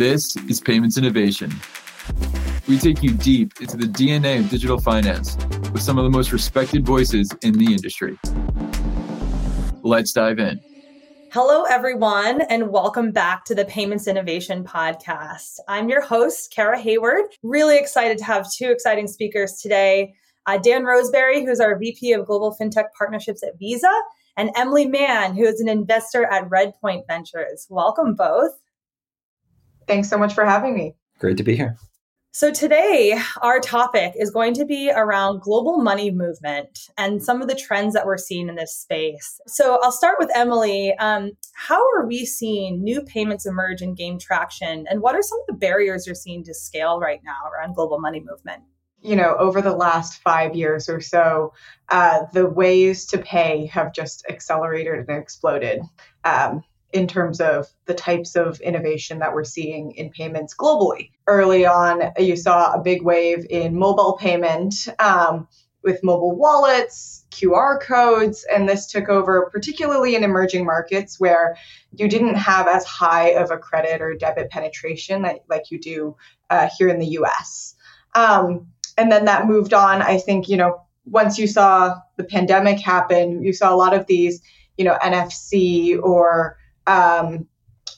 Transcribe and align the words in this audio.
This 0.00 0.34
is 0.48 0.62
Payments 0.62 0.96
Innovation. 0.96 1.52
We 2.66 2.78
take 2.78 3.02
you 3.02 3.12
deep 3.12 3.60
into 3.60 3.76
the 3.76 3.84
DNA 3.84 4.40
of 4.40 4.48
digital 4.48 4.80
finance 4.80 5.36
with 5.74 5.82
some 5.82 5.98
of 5.98 6.04
the 6.04 6.10
most 6.10 6.32
respected 6.32 6.86
voices 6.86 7.30
in 7.42 7.52
the 7.52 7.74
industry. 7.74 8.18
Let's 9.82 10.14
dive 10.14 10.38
in. 10.38 10.58
Hello, 11.32 11.64
everyone, 11.64 12.40
and 12.48 12.70
welcome 12.70 13.10
back 13.12 13.44
to 13.44 13.54
the 13.54 13.66
Payments 13.66 14.08
Innovation 14.08 14.64
Podcast. 14.64 15.58
I'm 15.68 15.90
your 15.90 16.00
host, 16.00 16.50
Cara 16.50 16.80
Hayward. 16.80 17.24
Really 17.42 17.76
excited 17.76 18.16
to 18.16 18.24
have 18.24 18.50
two 18.50 18.70
exciting 18.70 19.06
speakers 19.06 19.60
today 19.60 20.14
uh, 20.46 20.56
Dan 20.56 20.84
Roseberry, 20.84 21.44
who's 21.44 21.60
our 21.60 21.78
VP 21.78 22.14
of 22.14 22.24
Global 22.24 22.56
FinTech 22.58 22.86
Partnerships 22.96 23.42
at 23.42 23.58
Visa, 23.58 23.92
and 24.38 24.48
Emily 24.56 24.86
Man, 24.86 25.34
who 25.34 25.44
is 25.44 25.60
an 25.60 25.68
investor 25.68 26.24
at 26.24 26.48
Redpoint 26.48 27.06
Ventures. 27.06 27.66
Welcome 27.68 28.14
both. 28.14 28.52
Thanks 29.86 30.08
so 30.08 30.18
much 30.18 30.34
for 30.34 30.44
having 30.44 30.74
me. 30.74 30.94
Great 31.18 31.36
to 31.36 31.42
be 31.42 31.56
here. 31.56 31.76
So, 32.32 32.52
today, 32.52 33.20
our 33.42 33.58
topic 33.58 34.12
is 34.16 34.30
going 34.30 34.54
to 34.54 34.64
be 34.64 34.88
around 34.88 35.40
global 35.40 35.78
money 35.78 36.12
movement 36.12 36.88
and 36.96 37.20
some 37.20 37.42
of 37.42 37.48
the 37.48 37.56
trends 37.56 37.92
that 37.94 38.06
we're 38.06 38.18
seeing 38.18 38.48
in 38.48 38.54
this 38.54 38.72
space. 38.72 39.40
So, 39.48 39.80
I'll 39.82 39.90
start 39.90 40.14
with 40.20 40.30
Emily. 40.36 40.94
Um, 41.00 41.32
how 41.54 41.82
are 41.96 42.06
we 42.06 42.24
seeing 42.24 42.84
new 42.84 43.02
payments 43.02 43.46
emerge 43.46 43.82
and 43.82 43.96
gain 43.96 44.16
traction? 44.16 44.86
And 44.88 45.00
what 45.00 45.16
are 45.16 45.22
some 45.22 45.40
of 45.40 45.46
the 45.48 45.54
barriers 45.54 46.06
you're 46.06 46.14
seeing 46.14 46.44
to 46.44 46.54
scale 46.54 47.00
right 47.00 47.20
now 47.24 47.50
around 47.52 47.74
global 47.74 47.98
money 47.98 48.20
movement? 48.20 48.62
You 49.02 49.16
know, 49.16 49.34
over 49.36 49.60
the 49.60 49.74
last 49.74 50.22
five 50.22 50.54
years 50.54 50.88
or 50.88 51.00
so, 51.00 51.52
uh, 51.88 52.26
the 52.32 52.46
ways 52.46 53.06
to 53.06 53.18
pay 53.18 53.66
have 53.66 53.92
just 53.92 54.24
accelerated 54.28 55.08
and 55.08 55.20
exploded. 55.20 55.80
Um, 56.22 56.62
in 56.92 57.06
terms 57.06 57.40
of 57.40 57.68
the 57.86 57.94
types 57.94 58.36
of 58.36 58.60
innovation 58.60 59.18
that 59.20 59.32
we're 59.32 59.44
seeing 59.44 59.92
in 59.92 60.10
payments 60.10 60.54
globally. 60.54 61.10
Early 61.26 61.66
on, 61.66 62.12
you 62.18 62.36
saw 62.36 62.72
a 62.72 62.82
big 62.82 63.02
wave 63.02 63.46
in 63.48 63.78
mobile 63.78 64.18
payment 64.20 64.74
um, 64.98 65.46
with 65.82 66.02
mobile 66.04 66.36
wallets, 66.36 67.24
QR 67.30 67.80
codes, 67.80 68.44
and 68.52 68.68
this 68.68 68.86
took 68.86 69.08
over, 69.08 69.48
particularly 69.52 70.14
in 70.14 70.24
emerging 70.24 70.66
markets 70.66 71.18
where 71.18 71.56
you 71.92 72.08
didn't 72.08 72.34
have 72.34 72.66
as 72.68 72.84
high 72.84 73.30
of 73.30 73.50
a 73.50 73.58
credit 73.58 74.02
or 74.02 74.14
debit 74.14 74.50
penetration 74.50 75.22
that, 75.22 75.40
like 75.48 75.70
you 75.70 75.78
do 75.78 76.16
uh, 76.50 76.68
here 76.76 76.88
in 76.88 76.98
the 76.98 77.06
US. 77.06 77.74
Um, 78.14 78.66
and 78.98 79.10
then 79.10 79.24
that 79.24 79.46
moved 79.46 79.72
on. 79.72 80.02
I 80.02 80.18
think, 80.18 80.48
you 80.48 80.56
know, 80.56 80.82
once 81.06 81.38
you 81.38 81.46
saw 81.46 81.96
the 82.16 82.24
pandemic 82.24 82.78
happen, 82.78 83.42
you 83.42 83.52
saw 83.52 83.74
a 83.74 83.76
lot 83.76 83.94
of 83.94 84.06
these, 84.06 84.42
you 84.76 84.84
know, 84.84 84.98
NFC 85.02 86.00
or 86.00 86.58
um, 86.86 87.46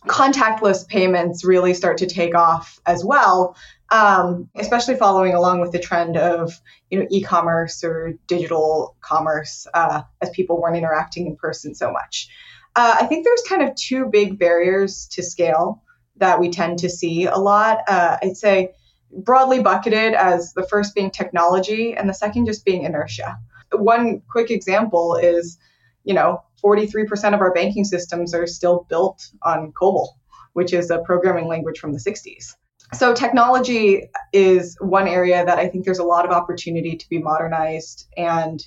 contactless 0.06 0.86
payments 0.86 1.44
really 1.44 1.74
start 1.74 1.98
to 1.98 2.06
take 2.06 2.34
off 2.34 2.80
as 2.86 3.04
well, 3.04 3.56
um, 3.90 4.48
especially 4.56 4.96
following 4.96 5.34
along 5.34 5.60
with 5.60 5.72
the 5.72 5.78
trend 5.78 6.16
of 6.16 6.60
you 6.90 6.98
know 6.98 7.06
e-commerce 7.10 7.84
or 7.84 8.14
digital 8.26 8.96
commerce 9.00 9.66
uh, 9.74 10.02
as 10.20 10.30
people 10.30 10.60
weren't 10.60 10.76
interacting 10.76 11.26
in 11.26 11.36
person 11.36 11.74
so 11.74 11.92
much. 11.92 12.28
Uh, 12.74 12.96
I 13.00 13.06
think 13.06 13.24
there's 13.24 13.42
kind 13.48 13.62
of 13.62 13.74
two 13.74 14.06
big 14.06 14.38
barriers 14.38 15.06
to 15.12 15.22
scale 15.22 15.82
that 16.16 16.40
we 16.40 16.50
tend 16.50 16.78
to 16.80 16.88
see 16.88 17.26
a 17.26 17.36
lot. 17.36 17.78
Uh, 17.86 18.16
I'd 18.22 18.36
say 18.36 18.72
broadly 19.14 19.60
bucketed 19.60 20.14
as 20.14 20.54
the 20.54 20.66
first 20.66 20.94
being 20.94 21.10
technology 21.10 21.94
and 21.94 22.08
the 22.08 22.14
second 22.14 22.46
just 22.46 22.64
being 22.64 22.84
inertia. 22.84 23.38
One 23.72 24.22
quick 24.30 24.50
example 24.50 25.16
is, 25.16 25.58
you 26.04 26.14
know, 26.14 26.42
43% 26.64 27.34
of 27.34 27.40
our 27.40 27.52
banking 27.52 27.84
systems 27.84 28.34
are 28.34 28.46
still 28.46 28.86
built 28.88 29.28
on 29.42 29.72
COBOL, 29.72 30.08
which 30.52 30.72
is 30.72 30.90
a 30.90 30.98
programming 30.98 31.48
language 31.48 31.78
from 31.78 31.92
the 31.92 31.98
60s. 31.98 32.54
So, 32.94 33.14
technology 33.14 34.10
is 34.34 34.76
one 34.80 35.08
area 35.08 35.44
that 35.46 35.58
I 35.58 35.68
think 35.68 35.84
there's 35.84 35.98
a 35.98 36.04
lot 36.04 36.26
of 36.26 36.30
opportunity 36.30 36.96
to 36.96 37.08
be 37.08 37.18
modernized 37.18 38.06
and 38.18 38.62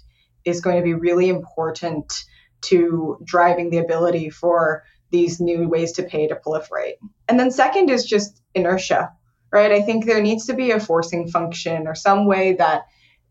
is 0.46 0.62
going 0.62 0.78
to 0.78 0.84
be 0.84 0.96
really 0.96 1.30
important 1.30 2.12
to 2.64 3.18
driving 3.24 3.70
the 3.70 3.78
ability 3.78 4.32
for 4.32 4.84
these 5.12 5.40
new 5.40 5.70
ways 5.70 5.92
to 5.94 6.04
pay 6.04 6.28
to 6.28 6.36
proliferate. 6.36 6.96
And 7.28 7.40
then, 7.40 7.52
second 7.52 7.92
is 7.92 8.04
just 8.04 8.42
inertia, 8.56 9.12
right? 9.52 9.72
I 9.72 9.82
think 9.84 10.06
there 10.06 10.22
needs 10.22 10.48
to 10.48 10.56
be 10.56 10.72
a 10.72 10.80
forcing 10.80 11.28
function 11.28 11.86
or 11.86 11.94
some 11.94 12.26
way 12.26 12.54
that 12.54 12.86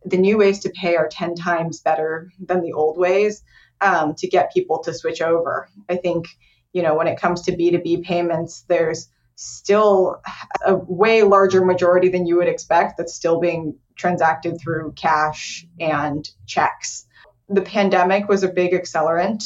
the 0.05 0.17
new 0.17 0.39
ways 0.39 0.61
to 0.61 0.71
pay 0.71 0.95
are 0.97 1.09
10 1.09 1.35
times 1.35 1.81
better 1.81 2.31
than 2.39 2.63
the 2.63 2.73
old 2.73 2.99
ways 2.99 3.43
um, 3.85 4.15
to 4.17 4.27
get 4.27 4.53
people 4.53 4.83
to 4.83 4.95
switch 4.95 5.21
over. 5.21 5.69
I 5.89 5.97
think, 5.97 6.27
you 6.73 6.83
know, 6.83 6.97
when 6.97 7.07
it 7.07 7.21
comes 7.21 7.43
to 7.43 7.53
B2B 7.53 8.03
payments, 8.03 8.65
there's 8.69 9.09
still 9.37 10.21
a 10.65 10.77
way 10.77 11.23
larger 11.23 11.65
majority 11.65 12.09
than 12.09 12.27
you 12.27 12.37
would 12.37 12.49
expect 12.49 12.97
that's 12.97 13.15
still 13.15 13.41
being 13.41 13.77
transacted 13.97 14.59
through 14.61 14.93
cash 14.97 15.67
and 15.79 16.29
checks. 16.47 17.07
The 17.49 17.63
pandemic 17.63 18.29
was 18.29 18.43
a 18.43 18.49
big 18.49 18.73
accelerant 18.73 19.43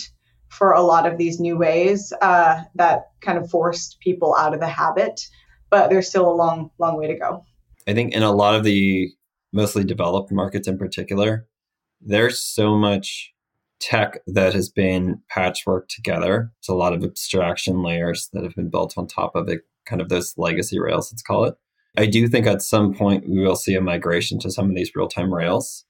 for 0.49 0.73
a 0.73 0.83
lot 0.83 1.07
of 1.07 1.19
these 1.19 1.41
new 1.41 1.59
ways 1.59 2.13
uh, 2.23 2.63
that 2.77 3.11
kind 3.21 3.39
of 3.39 3.51
forced 3.51 3.99
people 4.01 4.35
out 4.37 4.55
of 4.55 4.61
the 4.61 4.69
habit, 4.69 5.21
but 5.69 5.91
there's 5.91 6.09
still 6.09 6.31
a 6.31 6.33
long, 6.33 6.71
long 6.79 6.97
way 6.97 7.09
to 7.09 7.19
go. 7.19 7.45
I 7.87 7.95
think 7.95 8.13
in 8.13 8.23
a 8.23 8.33
lot 8.33 8.55
of 8.55 8.65
the 8.65 9.11
mostly 9.53 9.85
developed 9.85 10.31
markets 10.31 10.69
in 10.69 10.79
particular, 10.79 11.47
there's 12.01 12.41
so 12.41 12.77
much 12.77 13.33
tech 13.81 14.19
that 14.27 14.55
has 14.55 14.69
been 14.69 15.21
patchworked 15.35 15.89
together. 15.89 16.53
It's 16.59 16.69
a 16.69 16.75
lot 16.75 16.93
of 16.93 17.05
abstraction 17.05 17.83
layers 17.83 18.29
that 18.33 18.43
have 18.43 18.55
been 18.55 18.71
built 18.71 18.95
on 18.97 19.07
top 19.07 19.35
of 19.35 19.49
it, 19.49 19.63
kind 19.87 20.03
of 20.03 20.09
those 20.09 20.35
legacy 20.37 20.79
rails, 20.79 21.13
let's 21.13 21.23
call 21.23 21.45
it. 21.45 21.55
I 21.97 22.07
do 22.07 22.29
think 22.29 22.47
at 22.47 22.63
some 22.63 22.95
point 22.95 23.29
we 23.29 23.41
will 23.41 23.57
see 23.57 23.75
a 23.75 23.81
migration 23.81 24.39
to 24.41 24.51
some 24.51 24.69
of 24.69 24.77
these 24.77 24.93
real 24.95 25.09
time 25.09 25.33
rails, 25.33 25.85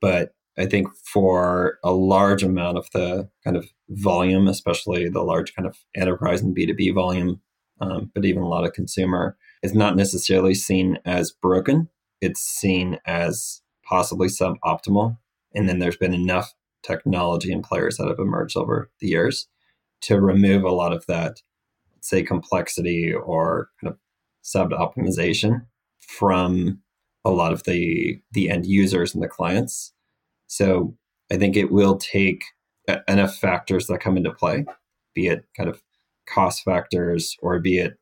but 0.00 0.34
I 0.58 0.66
think 0.66 0.88
for 1.04 1.78
a 1.82 1.92
large 1.92 2.42
amount 2.42 2.78
of 2.78 2.88
the 2.92 3.28
kind 3.44 3.56
of 3.56 3.68
volume, 3.88 4.48
especially 4.48 5.08
the 5.08 5.22
large 5.22 5.54
kind 5.54 5.66
of 5.66 5.78
enterprise 5.94 6.42
and 6.42 6.56
B2B 6.56 6.94
volume, 6.94 7.40
um, 7.80 8.10
but 8.14 8.24
even 8.24 8.42
a 8.42 8.48
lot 8.48 8.64
of 8.64 8.72
consumer, 8.72 9.36
is 9.62 9.74
not 9.74 9.96
necessarily 9.96 10.54
seen 10.54 10.98
as 11.04 11.30
broken. 11.30 11.88
It's 12.20 12.40
seen 12.40 12.98
as 13.06 13.62
possibly 13.84 14.28
suboptimal. 14.28 15.18
And 15.54 15.68
then 15.68 15.78
there's 15.78 15.96
been 15.96 16.14
enough 16.14 16.54
technology 16.82 17.52
and 17.52 17.64
players 17.64 17.96
that 17.96 18.08
have 18.08 18.18
emerged 18.18 18.56
over 18.56 18.90
the 19.00 19.08
years 19.08 19.48
to 20.02 20.20
remove 20.20 20.64
a 20.64 20.72
lot 20.72 20.92
of 20.92 21.06
that, 21.06 21.40
say, 22.00 22.22
complexity 22.22 23.12
or 23.12 23.68
kind 23.80 23.92
of 23.92 23.98
sub 24.42 24.70
optimization 24.70 25.64
from 26.00 26.80
a 27.24 27.30
lot 27.30 27.52
of 27.52 27.62
the 27.64 28.20
the 28.32 28.50
end 28.50 28.66
users 28.66 29.14
and 29.14 29.22
the 29.22 29.28
clients. 29.28 29.92
So 30.48 30.96
I 31.30 31.36
think 31.36 31.56
it 31.56 31.70
will 31.70 31.96
take 31.96 32.42
enough 33.08 33.36
factors 33.36 33.86
that 33.86 34.00
come 34.00 34.16
into 34.16 34.32
play, 34.32 34.66
be 35.14 35.28
it 35.28 35.44
kind 35.56 35.68
of 35.68 35.82
cost 36.28 36.64
factors 36.64 37.36
or 37.40 37.58
be 37.60 37.78
it 37.78 37.94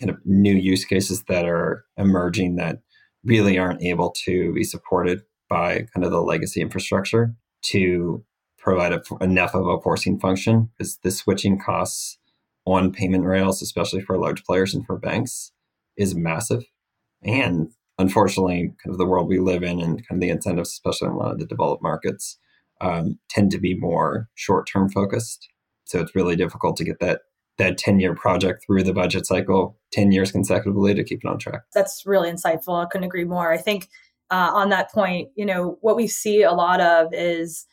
kind 0.00 0.10
of 0.10 0.18
new 0.24 0.54
use 0.54 0.84
cases 0.84 1.22
that 1.28 1.44
are 1.44 1.84
emerging 1.96 2.56
that 2.56 2.80
really 3.24 3.58
aren't 3.58 3.82
able 3.82 4.10
to 4.24 4.52
be 4.52 4.64
supported 4.64 5.22
by 5.48 5.86
kind 5.94 6.04
of 6.04 6.10
the 6.10 6.22
legacy 6.22 6.60
infrastructure 6.60 7.34
to 7.62 8.24
provide 8.58 8.92
a, 8.92 9.02
enough 9.20 9.54
of 9.54 9.66
a 9.66 9.80
forcing 9.80 10.18
function 10.18 10.70
because 10.76 10.98
the 10.98 11.10
switching 11.10 11.58
costs 11.58 12.18
on 12.64 12.92
payment 12.92 13.24
rails, 13.24 13.60
especially 13.60 14.00
for 14.00 14.16
large 14.16 14.44
players 14.44 14.74
and 14.74 14.86
for 14.86 14.96
banks, 14.96 15.52
is 15.96 16.14
massive. 16.14 16.64
And 17.24 17.72
unfortunately, 17.98 18.72
kind 18.82 18.92
of 18.92 18.98
the 18.98 19.06
world 19.06 19.28
we 19.28 19.40
live 19.40 19.62
in 19.62 19.80
and 19.80 20.06
kind 20.06 20.18
of 20.18 20.20
the 20.20 20.30
incentives, 20.30 20.70
especially 20.70 21.08
in 21.08 21.14
a 21.14 21.18
lot 21.18 21.32
of 21.32 21.38
the 21.38 21.46
developed 21.46 21.82
markets, 21.82 22.38
um, 22.80 23.18
tend 23.28 23.50
to 23.52 23.58
be 23.58 23.74
more 23.74 24.28
short 24.34 24.66
term 24.66 24.88
focused. 24.88 25.48
So 25.84 26.00
it's 26.00 26.14
really 26.14 26.36
difficult 26.36 26.76
to 26.76 26.84
get 26.84 27.00
that 27.00 27.22
that 27.58 27.76
10 27.78 28.00
year 28.00 28.14
project 28.14 28.64
through 28.64 28.82
the 28.82 28.94
budget 28.94 29.26
cycle 29.26 29.78
10 29.92 30.10
years 30.10 30.32
consecutively 30.32 30.94
to 30.94 31.04
keep 31.04 31.20
it 31.22 31.28
on 31.28 31.38
track. 31.38 31.62
That's 31.74 32.04
really 32.06 32.30
insightful. 32.30 32.82
I 32.82 32.86
couldn't 32.86 33.04
agree 33.04 33.24
more. 33.24 33.52
I 33.52 33.58
think 33.58 33.88
uh, 34.32 34.50
on 34.54 34.70
that 34.70 34.90
point, 34.90 35.28
you 35.36 35.44
know, 35.44 35.76
what 35.82 35.94
we 35.94 36.06
see 36.08 36.42
a 36.42 36.52
lot 36.52 36.80
of 36.80 37.12
is 37.12 37.66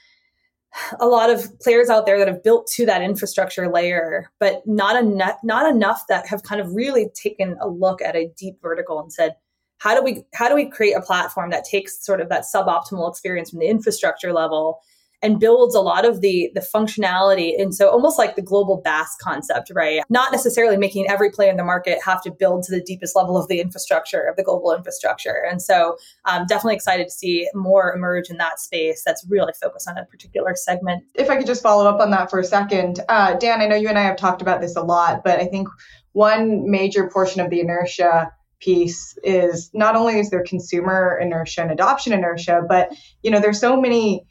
a 0.99 1.07
lot 1.07 1.29
of 1.29 1.57
players 1.61 1.89
out 1.89 2.05
there 2.05 2.19
that 2.19 2.27
have 2.27 2.43
built 2.43 2.67
to 2.67 2.85
that 2.85 3.01
infrastructure 3.01 3.71
layer, 3.71 4.29
but 4.39 4.61
not 4.67 5.01
enough, 5.01 5.37
not 5.41 5.73
enough 5.73 6.03
that 6.09 6.27
have 6.27 6.43
kind 6.43 6.59
of 6.59 6.75
really 6.75 7.09
taken 7.15 7.57
a 7.61 7.67
look 7.67 8.01
at 8.01 8.15
a 8.15 8.29
deep 8.37 8.61
vertical 8.61 8.99
and 8.99 9.11
said, 9.11 9.35
how 9.77 9.95
do 9.95 10.03
we 10.03 10.25
how 10.33 10.49
do 10.49 10.55
we 10.55 10.69
create 10.69 10.93
a 10.93 11.01
platform 11.01 11.49
that 11.51 11.63
takes 11.63 12.05
sort 12.05 12.19
of 12.19 12.27
that 12.27 12.43
suboptimal 12.43 13.09
experience 13.09 13.49
from 13.49 13.59
the 13.59 13.67
infrastructure 13.67 14.33
level 14.33 14.81
and 15.21 15.39
builds 15.39 15.75
a 15.75 15.81
lot 15.81 16.05
of 16.05 16.21
the 16.21 16.49
the 16.53 16.61
functionality 16.61 17.59
and 17.59 17.75
so 17.75 17.89
almost 17.89 18.17
like 18.17 18.35
the 18.35 18.41
global 18.41 18.81
BaaS 18.83 19.15
concept 19.21 19.71
right? 19.73 20.01
Not 20.09 20.31
necessarily 20.31 20.77
making 20.77 21.09
every 21.09 21.29
player 21.29 21.51
in 21.51 21.57
the 21.57 21.63
market 21.63 21.99
have 22.03 22.21
to 22.23 22.31
build 22.31 22.63
to 22.63 22.71
the 22.71 22.81
deepest 22.81 23.15
level 23.15 23.37
of 23.37 23.47
the 23.47 23.59
infrastructure 23.59 24.21
of 24.21 24.35
the 24.35 24.43
global 24.43 24.73
infrastructure. 24.73 25.45
And 25.49 25.61
so 25.61 25.97
i'm 26.25 26.45
definitely 26.45 26.75
excited 26.75 27.07
to 27.07 27.13
see 27.13 27.47
more 27.53 27.93
emerge 27.93 28.29
in 28.29 28.37
that 28.37 28.59
space 28.59 29.03
that's 29.05 29.25
really 29.29 29.53
focused 29.61 29.87
on 29.89 29.97
a 29.97 30.05
particular 30.05 30.55
segment. 30.55 31.03
If 31.15 31.29
i 31.29 31.37
could 31.37 31.47
just 31.47 31.63
follow 31.63 31.87
up 31.87 31.99
on 31.99 32.11
that 32.11 32.29
for 32.29 32.39
a 32.39 32.43
second. 32.43 32.99
Uh, 33.09 33.35
dan 33.35 33.61
i 33.61 33.67
know 33.67 33.75
you 33.75 33.89
and 33.89 33.99
i 33.99 34.03
have 34.03 34.17
talked 34.17 34.41
about 34.41 34.61
this 34.61 34.75
a 34.75 34.81
lot 34.81 35.23
but 35.23 35.39
i 35.39 35.45
think 35.45 35.67
one 36.13 36.69
major 36.69 37.09
portion 37.09 37.41
of 37.41 37.49
the 37.49 37.59
inertia 37.59 38.31
piece 38.59 39.17
is 39.23 39.71
not 39.73 39.95
only 39.95 40.19
is 40.19 40.29
there 40.29 40.43
consumer 40.43 41.17
inertia 41.21 41.61
and 41.61 41.71
adoption 41.71 42.13
inertia, 42.13 42.61
but 42.67 42.93
you 43.23 43.31
know 43.31 43.39
there's 43.39 43.59
so 43.59 43.79
many 43.79 44.25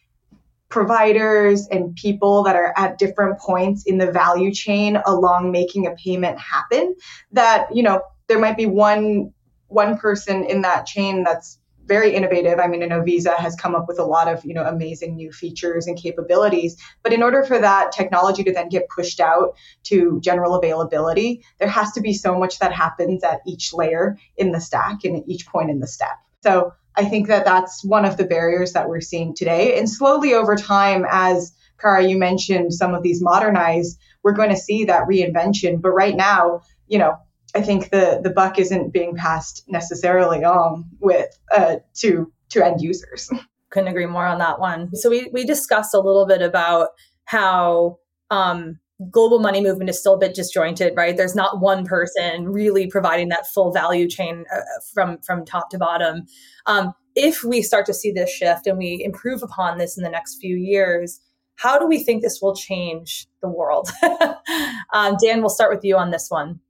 providers 0.69 1.67
and 1.71 1.95
people 1.97 2.43
that 2.43 2.55
are 2.55 2.75
at 2.77 2.99
different 2.99 3.39
points 3.39 3.85
in 3.85 3.99
the 3.99 4.11
value 4.11 4.53
chain 4.53 4.99
along 5.07 5.51
making 5.51 5.87
a 5.87 5.93
payment 5.93 6.39
happen 6.39 6.95
that 7.33 7.75
you 7.75 7.83
know 7.83 8.03
there 8.27 8.39
might 8.39 8.57
be 8.57 8.67
one 8.67 9.33
one 9.69 9.99
person 9.99 10.45
in 10.45 10.63
that 10.63 10.87
chain 10.87 11.25
that's 11.25 11.59
very 11.89 12.15
innovative. 12.15 12.59
I 12.59 12.69
mean, 12.69 12.83
I 12.83 12.87
know 12.87 13.03
Visa 13.03 13.33
has 13.33 13.57
come 13.57 13.75
up 13.75 13.89
with 13.89 13.99
a 13.99 14.05
lot 14.05 14.29
of, 14.29 14.45
you 14.45 14.53
know, 14.53 14.65
amazing 14.65 15.17
new 15.17 15.33
features 15.33 15.87
and 15.87 15.97
capabilities. 15.97 16.77
But 17.03 17.15
in 17.15 17.23
order 17.23 17.43
for 17.43 17.59
that 17.59 17.93
technology 17.93 18.45
to 18.45 18.53
then 18.53 18.69
get 18.69 18.89
pushed 18.91 19.21
out 19.21 19.57
to 19.85 20.21
general 20.21 20.55
availability, 20.55 21.43
there 21.59 21.69
has 21.69 21.93
to 21.93 22.03
be 22.03 22.13
so 22.13 22.39
much 22.39 22.59
that 22.59 22.73
happens 22.73 23.25
at 23.25 23.41
each 23.47 23.73
layer 23.73 24.19
in 24.37 24.53
the 24.53 24.61
stack 24.61 25.03
and 25.05 25.17
at 25.17 25.23
each 25.27 25.47
point 25.47 25.71
in 25.71 25.81
the 25.81 25.87
step. 25.87 26.19
So 26.43 26.75
I 26.99 27.05
think 27.05 27.29
that 27.29 27.45
that's 27.45 27.85
one 27.85 28.05
of 28.05 28.17
the 28.17 28.25
barriers 28.25 28.73
that 28.73 28.89
we're 28.89 29.01
seeing 29.01 29.33
today. 29.35 29.79
And 29.79 29.89
slowly 29.89 30.35
over 30.35 30.57
time, 30.57 31.07
as 31.09 31.53
Cara, 31.81 32.05
you 32.05 32.19
mentioned 32.19 32.75
some 32.75 32.93
of 32.93 33.05
these 33.05 33.23
modernize, 33.23 33.97
we're 34.25 34.33
going 34.33 34.51
to 34.51 34.57
see 34.57 34.85
that 34.87 35.07
reinvention. 35.07 35.81
But 35.81 35.91
right 35.91 36.17
now, 36.17 36.63
you 36.89 36.99
know, 36.99 37.17
I 37.55 37.63
think 37.63 37.91
the 37.91 38.21
the 38.23 38.31
buck 38.31 38.59
isn't 38.59 38.93
being 38.93 39.15
passed 39.15 39.65
necessarily 39.69 40.45
on 40.45 40.85
with 40.99 41.39
uh, 41.55 41.77
to 41.99 42.33
to 42.51 42.67
end 42.67 42.81
users. 42.81 43.31
Couldn't 43.71 43.89
agree 43.89 44.07
more 44.07 44.27
on 44.27 44.39
that 44.39 44.59
one. 44.59 44.95
So 44.97 45.09
we 45.09 45.31
we 45.33 45.45
discussed 45.45 45.95
a 45.95 46.01
little 46.01 46.27
bit 46.27 46.43
about 46.43 46.89
how 47.27 47.99
um, 48.31 48.81
global 49.11 49.39
money 49.39 49.63
movement 49.63 49.91
is 49.91 49.99
still 49.99 50.15
a 50.15 50.19
bit 50.19 50.35
disjointed, 50.35 50.95
right? 50.97 51.17
There's 51.17 51.35
not 51.35 51.61
one 51.61 51.85
person 51.85 52.49
really 52.49 52.89
providing 52.89 53.29
that 53.29 53.47
full 53.47 53.73
value 53.73 54.09
chain 54.09 54.45
uh, 54.55 54.61
from 54.93 55.19
from 55.19 55.45
top 55.45 55.71
to 55.71 55.79
bottom. 55.79 56.27
Um, 56.67 56.93
if 57.15 57.43
we 57.43 57.63
start 57.63 57.87
to 57.87 57.95
see 57.95 58.13
this 58.13 58.31
shift 58.31 58.67
and 58.67 58.79
we 58.79 59.03
improve 59.05 59.43
upon 59.43 59.79
this 59.79 59.97
in 59.97 60.05
the 60.05 60.11
next 60.11 60.39
few 60.41 60.57
years, 60.57 61.21
how 61.57 61.79
do 61.79 61.87
we 61.87 62.03
think 62.03 62.23
this 62.23 62.41
will 62.41 62.55
change 62.55 63.27
the 63.43 63.49
world? 63.49 63.89
um, 64.93 65.17
Dan, 65.23 65.41
we'll 65.41 65.49
start 65.49 65.75
with 65.75 65.85
you 65.85 65.97
on 65.97 66.11
this 66.11 66.27
one 66.29 66.61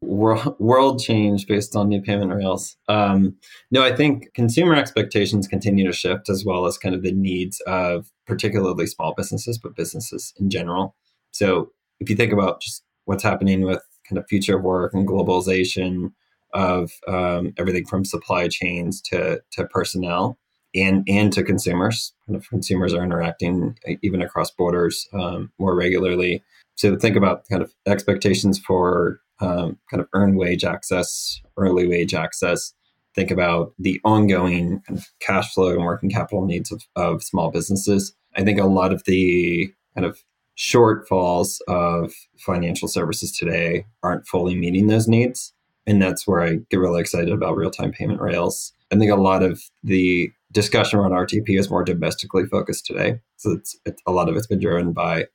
world, 0.00 0.56
world 0.58 1.00
change 1.00 1.46
based 1.46 1.74
on 1.76 1.88
new 1.88 2.00
payment 2.00 2.32
rails. 2.32 2.76
Um, 2.88 3.36
no, 3.70 3.82
I 3.82 3.94
think 3.94 4.32
consumer 4.34 4.74
expectations 4.74 5.48
continue 5.48 5.86
to 5.86 5.92
shift 5.92 6.28
as 6.28 6.44
well 6.44 6.66
as 6.66 6.78
kind 6.78 6.94
of 6.94 7.02
the 7.02 7.12
needs 7.12 7.60
of 7.66 8.10
particularly 8.26 8.86
small 8.86 9.14
businesses, 9.14 9.58
but 9.58 9.76
businesses 9.76 10.32
in 10.38 10.50
general. 10.50 10.94
So 11.36 11.70
if 12.00 12.08
you 12.08 12.16
think 12.16 12.32
about 12.32 12.62
just 12.62 12.82
what's 13.04 13.22
happening 13.22 13.60
with 13.60 13.82
kind 14.08 14.18
of 14.18 14.26
future 14.26 14.56
of 14.56 14.62
work 14.62 14.94
and 14.94 15.06
globalization 15.06 16.12
of 16.54 16.90
um, 17.08 17.52
everything 17.58 17.84
from 17.84 18.04
supply 18.04 18.48
chains 18.48 19.02
to, 19.02 19.42
to 19.52 19.66
personnel 19.66 20.38
and, 20.74 21.04
and 21.06 21.32
to 21.34 21.42
consumers, 21.42 22.14
kind 22.26 22.36
of 22.36 22.48
consumers 22.48 22.94
are 22.94 23.04
interacting 23.04 23.76
even 24.02 24.22
across 24.22 24.50
borders 24.50 25.06
um, 25.12 25.52
more 25.58 25.76
regularly. 25.76 26.42
So 26.76 26.96
think 26.96 27.16
about 27.16 27.46
kind 27.48 27.62
of 27.62 27.74
expectations 27.86 28.58
for 28.58 29.20
um, 29.40 29.78
kind 29.90 30.00
of 30.00 30.08
earned 30.14 30.38
wage 30.38 30.64
access, 30.64 31.40
early 31.58 31.86
wage 31.86 32.14
access. 32.14 32.72
Think 33.14 33.30
about 33.30 33.74
the 33.78 34.00
ongoing 34.04 34.80
kind 34.86 34.98
of 34.98 35.06
cash 35.20 35.52
flow 35.52 35.74
and 35.74 35.84
working 35.84 36.10
capital 36.10 36.46
needs 36.46 36.72
of, 36.72 36.82
of 36.96 37.22
small 37.22 37.50
businesses. 37.50 38.14
I 38.34 38.42
think 38.42 38.58
a 38.58 38.64
lot 38.64 38.92
of 38.92 39.04
the 39.04 39.70
kind 39.94 40.06
of 40.06 40.22
shortfalls 40.56 41.58
of 41.68 42.12
financial 42.38 42.88
services 42.88 43.36
today 43.36 43.86
aren't 44.02 44.26
fully 44.26 44.54
meeting 44.54 44.86
those 44.86 45.06
needs. 45.08 45.52
And 45.86 46.02
that's 46.02 46.26
where 46.26 46.42
I 46.42 46.56
get 46.70 46.78
really 46.78 47.00
excited 47.00 47.30
about 47.30 47.56
real 47.56 47.70
time 47.70 47.92
payment 47.92 48.20
rails. 48.20 48.72
I 48.90 48.96
think 48.96 49.10
a 49.10 49.16
lot 49.16 49.42
of 49.42 49.60
the 49.84 50.30
discussion 50.52 50.98
around 50.98 51.12
RTP 51.12 51.58
is 51.58 51.70
more 51.70 51.84
domestically 51.84 52.46
focused 52.46 52.86
today. 52.86 53.20
So 53.36 53.52
it's, 53.52 53.76
it's 53.84 54.02
a 54.06 54.12
lot 54.12 54.28
of 54.28 54.36
it's 54.36 54.46
been 54.46 54.60
driven 54.60 54.92
by 54.92 55.26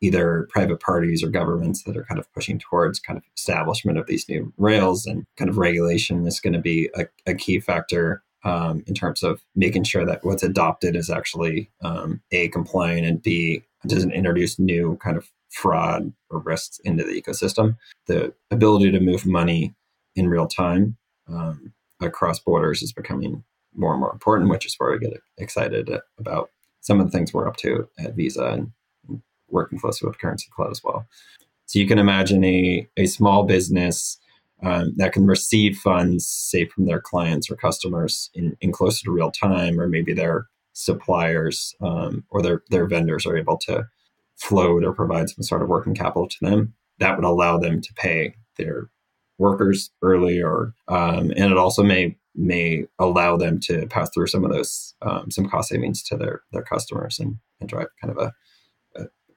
either 0.00 0.46
private 0.50 0.80
parties 0.80 1.24
or 1.24 1.28
governments 1.28 1.82
that 1.82 1.96
are 1.96 2.04
kind 2.04 2.20
of 2.20 2.32
pushing 2.32 2.58
towards 2.58 3.00
kind 3.00 3.16
of 3.16 3.24
establishment 3.36 3.98
of 3.98 4.06
these 4.06 4.28
new 4.28 4.52
rails 4.56 5.06
and 5.06 5.26
kind 5.36 5.48
of 5.48 5.58
regulation 5.58 6.26
is 6.26 6.40
going 6.40 6.52
to 6.52 6.60
be 6.60 6.88
a, 6.96 7.06
a 7.26 7.34
key 7.34 7.58
factor 7.58 8.22
um, 8.44 8.84
in 8.86 8.94
terms 8.94 9.22
of 9.22 9.42
making 9.56 9.82
sure 9.82 10.06
that 10.06 10.24
what's 10.24 10.44
adopted 10.44 10.94
is 10.94 11.10
actually 11.10 11.70
um, 11.82 12.20
a 12.30 12.48
compliant 12.48 13.06
and 13.06 13.22
b 13.22 13.64
doesn't 13.86 14.12
introduce 14.12 14.58
new 14.58 14.96
kind 15.02 15.16
of 15.16 15.30
fraud 15.50 16.12
or 16.30 16.40
risks 16.40 16.78
into 16.84 17.04
the 17.04 17.20
ecosystem 17.20 17.76
the 18.06 18.32
ability 18.50 18.90
to 18.90 19.00
move 19.00 19.24
money 19.24 19.74
in 20.14 20.28
real 20.28 20.46
time 20.46 20.96
um, 21.28 21.72
across 22.00 22.38
borders 22.38 22.82
is 22.82 22.92
becoming 22.92 23.44
more 23.74 23.92
and 23.92 24.00
more 24.00 24.12
important 24.12 24.50
which 24.50 24.66
is 24.66 24.74
where 24.78 24.94
i 24.94 24.98
get 24.98 25.12
excited 25.38 25.90
about 26.18 26.50
some 26.80 27.00
of 27.00 27.06
the 27.06 27.16
things 27.16 27.32
we're 27.32 27.48
up 27.48 27.56
to 27.56 27.88
at 27.98 28.14
visa 28.14 28.44
and 28.46 28.72
working 29.50 29.78
closely 29.78 30.06
with 30.06 30.18
Currency 30.18 30.48
Cloud 30.54 30.70
as 30.70 30.82
well. 30.84 31.06
So 31.66 31.78
you 31.78 31.86
can 31.86 31.98
imagine 31.98 32.44
a, 32.44 32.88
a 32.96 33.06
small 33.06 33.44
business 33.44 34.18
um, 34.62 34.94
that 34.96 35.12
can 35.12 35.26
receive 35.26 35.76
funds, 35.76 36.26
say, 36.26 36.66
from 36.66 36.86
their 36.86 37.00
clients 37.00 37.50
or 37.50 37.56
customers 37.56 38.30
in, 38.34 38.56
in 38.60 38.72
closer 38.72 39.04
to 39.04 39.10
real 39.10 39.30
time, 39.30 39.78
or 39.78 39.86
maybe 39.86 40.12
their 40.12 40.46
suppliers 40.78 41.74
um, 41.80 42.24
or 42.30 42.42
their, 42.42 42.62
their 42.70 42.86
vendors 42.86 43.26
are 43.26 43.36
able 43.36 43.58
to 43.58 43.86
float 44.36 44.84
or 44.84 44.92
provide 44.92 45.28
some 45.28 45.42
sort 45.42 45.62
of 45.62 45.68
working 45.68 45.94
capital 45.94 46.28
to 46.28 46.36
them. 46.40 46.74
That 46.98 47.16
would 47.16 47.24
allow 47.24 47.58
them 47.58 47.80
to 47.80 47.94
pay 47.94 48.34
their 48.56 48.90
workers 49.38 49.90
early, 50.02 50.42
or 50.42 50.74
um, 50.88 51.30
and 51.36 51.52
it 51.52 51.56
also 51.56 51.82
may 51.82 52.16
may 52.34 52.86
allow 52.98 53.36
them 53.36 53.60
to 53.60 53.86
pass 53.86 54.10
through 54.10 54.26
some 54.26 54.44
of 54.44 54.50
those 54.50 54.94
um, 55.02 55.30
some 55.30 55.48
cost 55.48 55.68
savings 55.68 56.02
to 56.04 56.16
their 56.16 56.42
their 56.52 56.62
customers 56.62 57.20
and, 57.20 57.36
and 57.60 57.68
drive 57.68 57.86
kind 58.00 58.16
of 58.16 58.18
a 58.18 58.32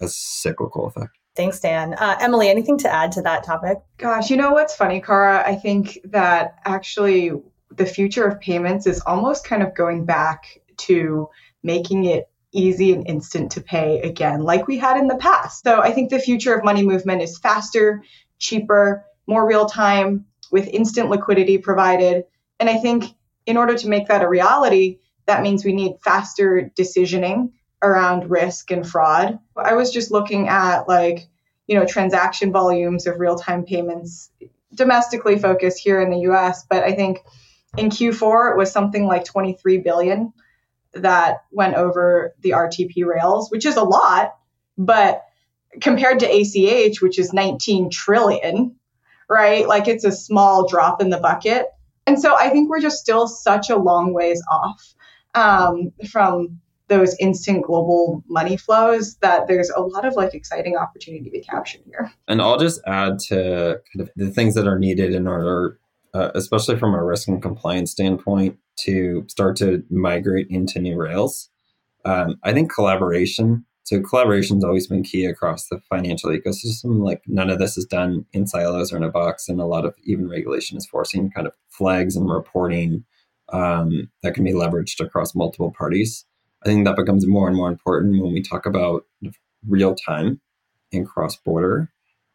a 0.01 0.07
cyclical 0.07 0.87
effect. 0.87 1.17
Thanks, 1.35 1.59
Dan. 1.59 1.93
Uh, 1.93 2.17
Emily, 2.19 2.49
anything 2.49 2.77
to 2.79 2.93
add 2.93 3.11
to 3.13 3.21
that 3.21 3.43
topic? 3.43 3.77
Gosh, 3.97 4.29
you 4.29 4.35
know 4.35 4.51
what's 4.51 4.75
funny, 4.75 4.99
Cara? 4.99 5.43
I 5.47 5.55
think 5.55 5.99
that 6.05 6.59
actually 6.65 7.31
the 7.69 7.85
future 7.85 8.25
of 8.25 8.39
payments 8.41 8.85
is 8.85 9.01
almost 9.05 9.45
kind 9.45 9.63
of 9.63 9.73
going 9.73 10.05
back 10.05 10.60
to 10.87 11.29
making 11.63 12.05
it 12.05 12.29
easy 12.51 12.93
and 12.93 13.07
instant 13.07 13.51
to 13.53 13.61
pay 13.61 14.01
again, 14.01 14.41
like 14.41 14.67
we 14.67 14.77
had 14.77 14.97
in 14.97 15.07
the 15.07 15.15
past. 15.15 15.63
So 15.63 15.81
I 15.81 15.91
think 15.91 16.09
the 16.09 16.19
future 16.19 16.53
of 16.53 16.65
money 16.65 16.83
movement 16.83 17.21
is 17.21 17.37
faster, 17.37 18.03
cheaper, 18.39 19.05
more 19.27 19.47
real 19.47 19.65
time, 19.65 20.25
with 20.51 20.67
instant 20.67 21.09
liquidity 21.09 21.57
provided. 21.57 22.25
And 22.59 22.69
I 22.69 22.77
think 22.77 23.05
in 23.45 23.57
order 23.57 23.77
to 23.77 23.87
make 23.87 24.07
that 24.07 24.21
a 24.21 24.27
reality, 24.27 24.99
that 25.25 25.41
means 25.41 25.63
we 25.63 25.73
need 25.73 25.93
faster 26.03 26.71
decisioning 26.77 27.51
around 27.81 28.29
risk 28.29 28.69
and 28.71 28.87
fraud. 28.87 29.39
I 29.55 29.73
was 29.73 29.91
just 29.91 30.11
looking 30.11 30.49
at 30.49 30.87
like, 30.87 31.27
you 31.67 31.75
know, 31.75 31.85
transaction 31.85 32.51
volumes 32.51 33.07
of 33.07 33.19
real-time 33.19 33.63
payments 33.63 34.29
domestically 34.75 35.39
focused 35.39 35.79
here 35.79 36.01
in 36.01 36.09
the 36.09 36.29
US, 36.31 36.65
but 36.69 36.83
I 36.83 36.93
think 36.93 37.19
in 37.77 37.89
Q4 37.89 38.51
it 38.51 38.57
was 38.57 38.71
something 38.71 39.05
like 39.05 39.23
23 39.23 39.77
billion 39.77 40.33
that 40.93 41.43
went 41.51 41.75
over 41.75 42.33
the 42.41 42.51
RTP 42.51 43.05
rails, 43.05 43.49
which 43.49 43.65
is 43.65 43.77
a 43.77 43.83
lot, 43.83 44.35
but 44.77 45.23
compared 45.79 46.19
to 46.19 46.25
ACH, 46.25 47.01
which 47.01 47.17
is 47.17 47.33
19 47.33 47.89
trillion, 47.89 48.75
right? 49.29 49.67
Like 49.67 49.87
it's 49.87 50.03
a 50.03 50.11
small 50.11 50.67
drop 50.67 51.01
in 51.01 51.09
the 51.09 51.19
bucket. 51.19 51.67
And 52.05 52.19
so 52.19 52.35
I 52.35 52.49
think 52.49 52.69
we're 52.69 52.81
just 52.81 52.97
still 52.97 53.27
such 53.27 53.69
a 53.69 53.77
long 53.77 54.13
ways 54.13 54.43
off 54.51 54.93
um, 55.33 55.91
from 56.09 56.59
those 56.91 57.15
instant 57.21 57.63
global 57.63 58.21
money 58.27 58.57
flows 58.57 59.15
that 59.21 59.47
there's 59.47 59.69
a 59.69 59.79
lot 59.79 60.03
of 60.03 60.13
like 60.15 60.33
exciting 60.33 60.75
opportunity 60.75 61.23
to 61.23 61.29
be 61.29 61.39
captured 61.39 61.81
here. 61.85 62.11
And 62.27 62.41
I'll 62.41 62.59
just 62.59 62.81
add 62.85 63.17
to 63.29 63.79
kind 63.93 64.01
of 64.01 64.11
the 64.17 64.29
things 64.29 64.55
that 64.55 64.67
are 64.67 64.77
needed 64.77 65.13
in 65.13 65.25
order, 65.25 65.79
uh, 66.13 66.31
especially 66.35 66.77
from 66.77 66.93
a 66.93 67.03
risk 67.03 67.27
and 67.27 67.41
compliance 67.41 67.91
standpoint, 67.91 68.57
to 68.77 69.25
start 69.27 69.55
to 69.57 69.83
migrate 69.89 70.47
into 70.49 70.79
new 70.79 70.97
rails. 70.97 71.49
Um, 72.05 72.39
I 72.43 72.53
think 72.53 72.73
collaboration. 72.73 73.65
So 73.83 73.99
collaboration 74.01 74.57
has 74.57 74.63
always 74.63 74.87
been 74.87 75.03
key 75.03 75.25
across 75.25 75.67
the 75.67 75.79
financial 75.89 76.29
ecosystem. 76.29 77.03
Like 77.03 77.21
none 77.27 77.49
of 77.49 77.59
this 77.59 77.77
is 77.77 77.85
done 77.85 78.25
in 78.31 78.47
silos 78.47 78.93
or 78.93 78.97
in 78.97 79.03
a 79.03 79.09
box, 79.09 79.49
and 79.49 79.59
a 79.59 79.65
lot 79.65 79.85
of 79.85 79.95
even 80.03 80.29
regulation 80.29 80.77
is 80.77 80.85
forcing 80.85 81.31
kind 81.31 81.47
of 81.47 81.53
flags 81.69 82.15
and 82.15 82.29
reporting 82.29 83.03
um, 83.51 84.09
that 84.23 84.33
can 84.33 84.43
be 84.43 84.53
leveraged 84.53 85.03
across 85.03 85.35
multiple 85.35 85.73
parties. 85.77 86.25
I 86.63 86.69
think 86.69 86.85
that 86.85 86.95
becomes 86.95 87.27
more 87.27 87.47
and 87.47 87.57
more 87.57 87.69
important 87.69 88.21
when 88.21 88.33
we 88.33 88.41
talk 88.41 88.65
about 88.65 89.05
real 89.67 89.95
time 89.95 90.39
and 90.93 91.07
cross 91.07 91.35
border 91.35 91.91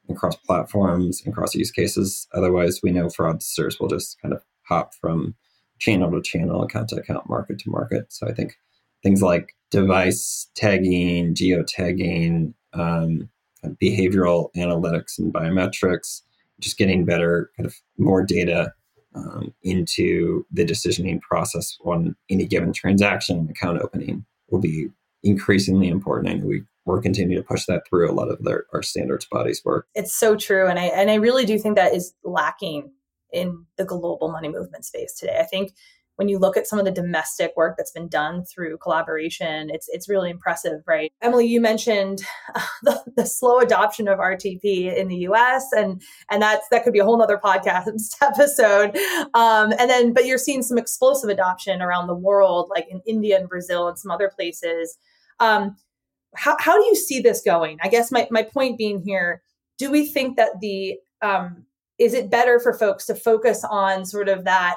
and 0.08 0.16
cross 0.16 0.36
platforms 0.36 1.22
and 1.24 1.34
cross 1.34 1.54
use 1.54 1.70
cases. 1.70 2.26
Otherwise, 2.32 2.80
we 2.82 2.90
know 2.90 3.06
fraudsters 3.06 3.80
will 3.80 3.88
just 3.88 4.20
kind 4.20 4.34
of 4.34 4.42
hop 4.62 4.94
from 4.94 5.34
channel 5.78 6.10
to 6.10 6.22
channel, 6.22 6.62
account 6.62 6.88
to 6.88 6.96
account, 6.96 7.28
market 7.28 7.58
to 7.60 7.70
market. 7.70 8.06
So 8.12 8.26
I 8.28 8.32
think 8.32 8.56
things 9.02 9.22
like 9.22 9.54
device 9.70 10.48
tagging, 10.54 11.34
geotagging, 11.34 12.54
um, 12.72 13.28
behavioral 13.82 14.50
analytics 14.56 15.18
and 15.18 15.32
biometrics, 15.32 16.22
just 16.60 16.78
getting 16.78 17.04
better, 17.04 17.50
kind 17.56 17.66
of 17.66 17.74
more 17.98 18.22
data 18.22 18.72
um, 19.14 19.54
into 19.62 20.46
the 20.52 20.64
decisioning 20.64 21.20
process 21.20 21.76
on 21.84 22.14
any 22.30 22.46
given 22.46 22.72
transaction 22.72 23.48
account 23.50 23.80
opening 23.80 24.24
will 24.50 24.60
be 24.60 24.88
increasingly 25.22 25.88
important. 25.88 26.28
I 26.28 26.34
know 26.34 26.46
we 26.46 26.62
we're 26.86 27.02
continuing 27.02 27.42
to 27.42 27.46
push 27.46 27.66
that 27.66 27.82
through 27.88 28.10
a 28.10 28.14
lot 28.14 28.30
of 28.30 28.42
their, 28.42 28.64
our 28.72 28.82
standards 28.82 29.26
bodies 29.26 29.60
work. 29.64 29.88
It's 29.94 30.14
so 30.14 30.36
true, 30.36 30.66
and 30.68 30.78
I 30.78 30.84
and 30.84 31.10
I 31.10 31.16
really 31.16 31.44
do 31.44 31.58
think 31.58 31.76
that 31.76 31.94
is 31.94 32.14
lacking 32.24 32.92
in 33.32 33.66
the 33.76 33.84
global 33.84 34.30
money 34.30 34.48
movement 34.48 34.84
space 34.84 35.14
today. 35.14 35.36
I 35.38 35.44
think 35.44 35.72
when 36.14 36.28
you 36.28 36.38
look 36.38 36.56
at 36.56 36.66
some 36.66 36.78
of 36.78 36.84
the 36.84 36.90
domestic 36.90 37.52
work 37.56 37.76
that's 37.76 37.90
been 37.90 38.08
done 38.08 38.44
through 38.44 38.78
collaboration, 38.78 39.68
it's 39.70 39.86
it's 39.88 40.08
really 40.08 40.30
impressive, 40.30 40.80
right? 40.86 41.12
Emily, 41.20 41.46
you 41.46 41.60
mentioned 41.60 42.22
the, 42.82 43.02
the, 43.16 43.26
slow 43.26 43.58
adoption 43.58 44.08
of 44.08 44.18
RTP 44.18 44.96
in 44.96 45.08
the 45.08 45.16
U.S. 45.16 45.66
and 45.72 46.00
and 46.30 46.40
that's 46.40 46.66
that 46.70 46.84
could 46.84 46.92
be 46.92 47.00
a 47.00 47.04
whole 47.04 47.20
other 47.20 47.38
podcast 47.38 48.14
episode. 48.22 48.96
Um, 49.34 49.72
and 49.78 49.90
then, 49.90 50.12
but 50.12 50.24
you're 50.24 50.38
seeing 50.38 50.62
some 50.62 50.78
explosive 50.78 51.30
adoption 51.30 51.82
around 51.82 52.06
the 52.06 52.14
world, 52.14 52.68
like 52.70 52.86
in 52.88 53.02
India 53.06 53.38
and 53.38 53.48
Brazil 53.48 53.88
and 53.88 53.98
some 53.98 54.10
other 54.10 54.30
places. 54.34 54.96
Um, 55.38 55.76
how 56.36 56.56
how 56.58 56.78
do 56.78 56.84
you 56.84 56.94
see 56.94 57.20
this 57.20 57.42
going? 57.42 57.78
I 57.82 57.88
guess 57.88 58.12
my 58.12 58.28
my 58.30 58.42
point 58.42 58.78
being 58.78 59.00
here, 59.00 59.42
do 59.78 59.90
we 59.90 60.06
think 60.06 60.36
that 60.36 60.60
the 60.60 60.98
um, 61.22 61.64
is 61.98 62.14
it 62.14 62.30
better 62.30 62.60
for 62.60 62.74
folks 62.74 63.06
to 63.06 63.14
focus 63.14 63.64
on 63.68 64.04
sort 64.04 64.28
of 64.28 64.44
that 64.44 64.76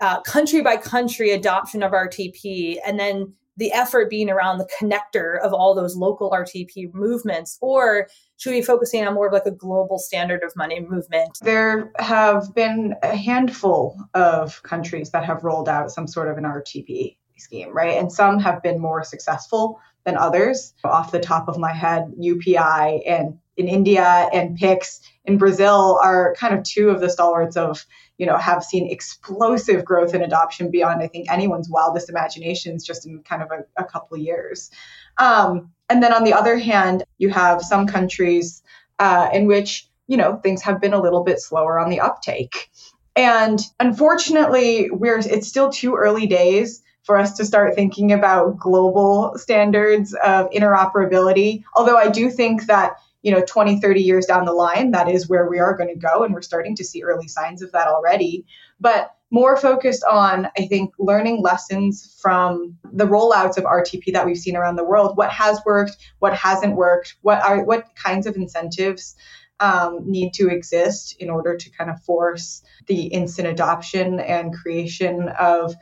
uh, 0.00 0.20
country 0.22 0.60
by 0.60 0.76
country 0.76 1.30
adoption 1.30 1.82
of 1.82 1.92
RTP 1.92 2.76
and 2.86 2.98
then 2.98 3.32
the 3.56 3.72
effort 3.72 4.10
being 4.10 4.28
around 4.28 4.58
the 4.58 4.68
connector 4.78 5.40
of 5.40 5.52
all 5.52 5.74
those 5.74 5.96
local 5.96 6.30
RTP 6.30 6.92
movements, 6.92 7.56
or 7.62 8.08
should 8.36 8.50
we 8.50 8.60
be 8.60 8.66
focusing 8.66 9.06
on 9.06 9.14
more 9.14 9.28
of 9.28 9.32
like 9.32 9.46
a 9.46 9.50
global 9.50 9.98
standard 9.98 10.42
of 10.42 10.54
money 10.56 10.80
movement? 10.80 11.38
There 11.42 11.90
have 11.98 12.54
been 12.54 12.94
a 13.02 13.16
handful 13.16 13.98
of 14.12 14.62
countries 14.62 15.10
that 15.12 15.24
have 15.24 15.42
rolled 15.42 15.68
out 15.68 15.90
some 15.90 16.06
sort 16.06 16.28
of 16.28 16.36
an 16.36 16.44
RTP 16.44 17.16
scheme, 17.38 17.74
right? 17.74 17.96
And 17.96 18.12
some 18.12 18.38
have 18.40 18.62
been 18.62 18.78
more 18.78 19.02
successful 19.02 19.80
than 20.06 20.16
others. 20.16 20.72
Off 20.84 21.12
the 21.12 21.20
top 21.20 21.48
of 21.48 21.58
my 21.58 21.74
head, 21.74 22.14
UPI 22.18 23.02
and 23.06 23.38
in 23.58 23.68
India 23.68 24.28
and 24.32 24.56
Pix 24.56 25.00
in 25.26 25.36
Brazil 25.36 26.00
are 26.02 26.34
kind 26.38 26.54
of 26.54 26.62
two 26.62 26.88
of 26.88 27.00
the 27.00 27.10
stalwarts 27.10 27.56
of 27.56 27.84
you 28.18 28.26
know, 28.26 28.36
have 28.38 28.62
seen 28.62 28.90
explosive 28.90 29.84
growth 29.84 30.14
and 30.14 30.22
adoption 30.22 30.70
beyond, 30.70 31.02
I 31.02 31.08
think, 31.08 31.30
anyone's 31.30 31.68
wildest 31.68 32.08
imaginations 32.08 32.84
just 32.84 33.06
in 33.06 33.22
kind 33.22 33.42
of 33.42 33.50
a, 33.50 33.82
a 33.82 33.84
couple 33.84 34.16
years. 34.16 34.70
Um, 35.18 35.72
and 35.88 36.02
then 36.02 36.12
on 36.12 36.24
the 36.24 36.32
other 36.32 36.56
hand, 36.56 37.04
you 37.18 37.28
have 37.30 37.62
some 37.62 37.86
countries 37.86 38.62
uh, 38.98 39.28
in 39.32 39.46
which, 39.46 39.88
you 40.06 40.16
know, 40.16 40.36
things 40.36 40.62
have 40.62 40.80
been 40.80 40.94
a 40.94 41.00
little 41.00 41.24
bit 41.24 41.40
slower 41.40 41.78
on 41.78 41.90
the 41.90 42.00
uptake. 42.00 42.70
And 43.14 43.60
unfortunately, 43.80 44.90
we're 44.90 45.18
it's 45.18 45.48
still 45.48 45.70
too 45.70 45.94
early 45.94 46.26
days 46.26 46.82
for 47.06 47.16
us 47.16 47.34
to 47.34 47.44
start 47.44 47.74
thinking 47.76 48.12
about 48.12 48.58
global 48.58 49.32
standards 49.36 50.12
of 50.24 50.50
interoperability. 50.50 51.62
Although 51.76 51.96
I 51.96 52.08
do 52.08 52.30
think 52.30 52.66
that 52.66 52.96
you 53.22 53.32
know 53.32 53.42
20 53.44 53.80
30 53.80 54.00
years 54.00 54.26
down 54.26 54.44
the 54.44 54.52
line 54.52 54.92
that 54.92 55.08
is 55.08 55.28
where 55.28 55.48
we 55.48 55.58
are 55.58 55.76
going 55.76 55.88
to 55.88 55.98
go 55.98 56.22
and 56.22 56.32
we're 56.32 56.42
starting 56.42 56.76
to 56.76 56.84
see 56.84 57.02
early 57.02 57.26
signs 57.26 57.60
of 57.60 57.72
that 57.72 57.88
already 57.88 58.44
but 58.78 59.16
more 59.32 59.56
focused 59.56 60.04
on 60.04 60.46
i 60.56 60.66
think 60.66 60.94
learning 61.00 61.42
lessons 61.42 62.16
from 62.20 62.76
the 62.92 63.06
rollouts 63.06 63.56
of 63.56 63.64
rtp 63.64 64.12
that 64.12 64.24
we've 64.24 64.36
seen 64.36 64.54
around 64.54 64.76
the 64.76 64.84
world 64.84 65.16
what 65.16 65.30
has 65.30 65.58
worked 65.66 65.96
what 66.20 66.34
hasn't 66.34 66.76
worked 66.76 67.16
what 67.22 67.42
are 67.42 67.64
what 67.64 67.88
kinds 67.96 68.28
of 68.28 68.36
incentives 68.36 69.16
um, 69.58 70.00
need 70.04 70.34
to 70.34 70.48
exist 70.48 71.16
in 71.18 71.30
order 71.30 71.56
to 71.56 71.70
kind 71.70 71.90
of 71.90 72.02
force 72.02 72.62
the 72.86 73.06
instant 73.06 73.48
adoption 73.48 74.20
and 74.20 74.54
creation 74.54 75.30
of 75.30 75.74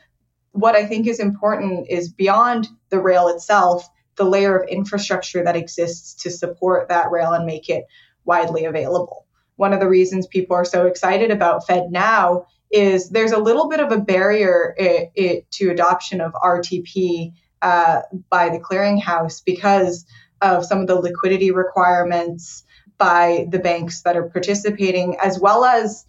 what 0.54 0.74
i 0.74 0.84
think 0.84 1.06
is 1.06 1.20
important 1.20 1.86
is 1.88 2.08
beyond 2.08 2.66
the 2.88 2.98
rail 2.98 3.28
itself 3.28 3.88
the 4.16 4.24
layer 4.24 4.56
of 4.56 4.68
infrastructure 4.68 5.42
that 5.44 5.56
exists 5.56 6.22
to 6.22 6.30
support 6.30 6.88
that 6.88 7.10
rail 7.10 7.32
and 7.32 7.46
make 7.46 7.68
it 7.68 7.86
widely 8.24 8.64
available. 8.64 9.26
One 9.56 9.72
of 9.72 9.80
the 9.80 9.88
reasons 9.88 10.26
people 10.26 10.56
are 10.56 10.64
so 10.64 10.86
excited 10.86 11.30
about 11.30 11.66
FedNow 11.66 12.46
is 12.70 13.10
there's 13.10 13.32
a 13.32 13.38
little 13.38 13.68
bit 13.68 13.80
of 13.80 13.92
a 13.92 14.00
barrier 14.00 14.74
it, 14.76 15.10
it, 15.14 15.50
to 15.52 15.70
adoption 15.70 16.20
of 16.20 16.32
RTP 16.32 17.32
uh, 17.62 18.02
by 18.30 18.48
the 18.48 18.58
clearinghouse 18.58 19.42
because 19.44 20.06
of 20.40 20.64
some 20.64 20.80
of 20.80 20.86
the 20.86 20.96
liquidity 20.96 21.50
requirements 21.50 22.64
by 22.98 23.46
the 23.50 23.58
banks 23.58 24.02
that 24.02 24.16
are 24.16 24.28
participating, 24.28 25.16
as 25.22 25.38
well 25.38 25.64
as, 25.64 26.04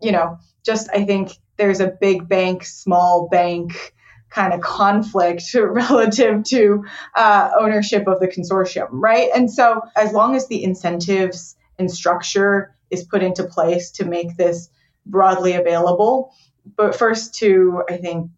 you 0.00 0.12
know, 0.12 0.38
just 0.64 0.88
I 0.92 1.04
think 1.04 1.32
there's 1.56 1.80
a 1.80 1.88
big 1.88 2.28
bank, 2.28 2.64
small 2.64 3.28
bank 3.28 3.94
kind 4.30 4.52
of 4.52 4.60
conflict 4.60 5.42
relative 5.54 6.44
to 6.44 6.84
uh, 7.14 7.50
ownership 7.58 8.06
of 8.06 8.20
the 8.20 8.28
consortium, 8.28 8.88
right? 8.90 9.28
And 9.34 9.50
so, 9.50 9.82
as 9.96 10.12
long 10.12 10.34
as 10.34 10.48
the 10.48 10.62
incentives 10.64 11.56
and 11.78 11.90
structure 11.90 12.74
is 12.90 13.04
put 13.04 13.22
into 13.22 13.44
place 13.44 13.90
to 13.92 14.04
make 14.04 14.36
this 14.36 14.68
broadly 15.06 15.54
available, 15.54 16.32
but 16.76 16.94
first 16.94 17.34
to, 17.36 17.82
I 17.88 17.96
think, 17.96 18.30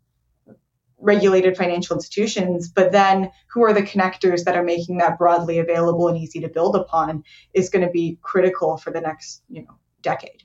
regulated 0.99 1.56
financial 1.56 1.94
institutions, 1.94 2.68
but 2.68 2.90
then 2.90 3.30
who 3.49 3.62
are 3.62 3.75
the 3.75 3.83
connectors 3.83 4.44
that 4.44 4.56
are 4.56 4.62
making 4.62 4.99
that 4.99 5.18
broadly 5.18 5.59
available 5.59 6.09
and 6.09 6.16
easy 6.16 6.40
to 6.40 6.49
build 6.49 6.75
upon 6.75 7.25
is 7.52 7.68
going 7.68 7.85
to 7.85 7.90
be 7.90 8.18
critical 8.23 8.78
for 8.78 8.90
the 8.90 9.02
next, 9.02 9.42
you 9.50 9.62
know, 9.62 9.75
decade. 10.00 10.43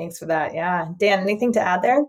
Thanks 0.00 0.18
for 0.18 0.24
that. 0.26 0.54
Yeah. 0.54 0.88
Dan, 0.98 1.20
anything 1.20 1.52
to 1.52 1.60
add 1.60 1.82
there? 1.82 2.06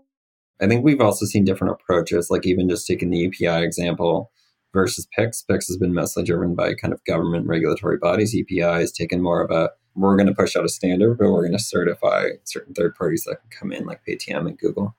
I 0.62 0.66
think 0.66 0.82
we've 0.82 1.02
also 1.02 1.26
seen 1.26 1.44
different 1.44 1.74
approaches, 1.74 2.30
like 2.30 2.46
even 2.46 2.66
just 2.66 2.86
taking 2.86 3.10
the 3.10 3.28
UPI 3.28 3.62
example 3.62 4.32
versus 4.72 5.06
PIX. 5.14 5.42
PIX 5.42 5.68
has 5.68 5.76
been 5.76 5.92
mostly 5.92 6.24
driven 6.24 6.54
by 6.54 6.72
kind 6.72 6.94
of 6.94 7.04
government 7.04 7.46
regulatory 7.46 7.98
bodies. 7.98 8.34
UPI 8.34 8.80
has 8.80 8.92
taken 8.92 9.20
more 9.20 9.42
of 9.42 9.50
a 9.50 9.72
we're 9.94 10.16
going 10.16 10.26
to 10.26 10.34
push 10.34 10.56
out 10.56 10.64
a 10.64 10.70
standard, 10.70 11.18
but 11.18 11.30
we're 11.30 11.42
going 11.42 11.52
to 11.52 11.62
certify 11.62 12.28
certain 12.44 12.72
third 12.72 12.94
parties 12.94 13.24
that 13.26 13.42
can 13.42 13.50
come 13.50 13.72
in, 13.72 13.84
like 13.84 14.00
Paytm 14.08 14.48
and 14.48 14.56
Google, 14.56 14.96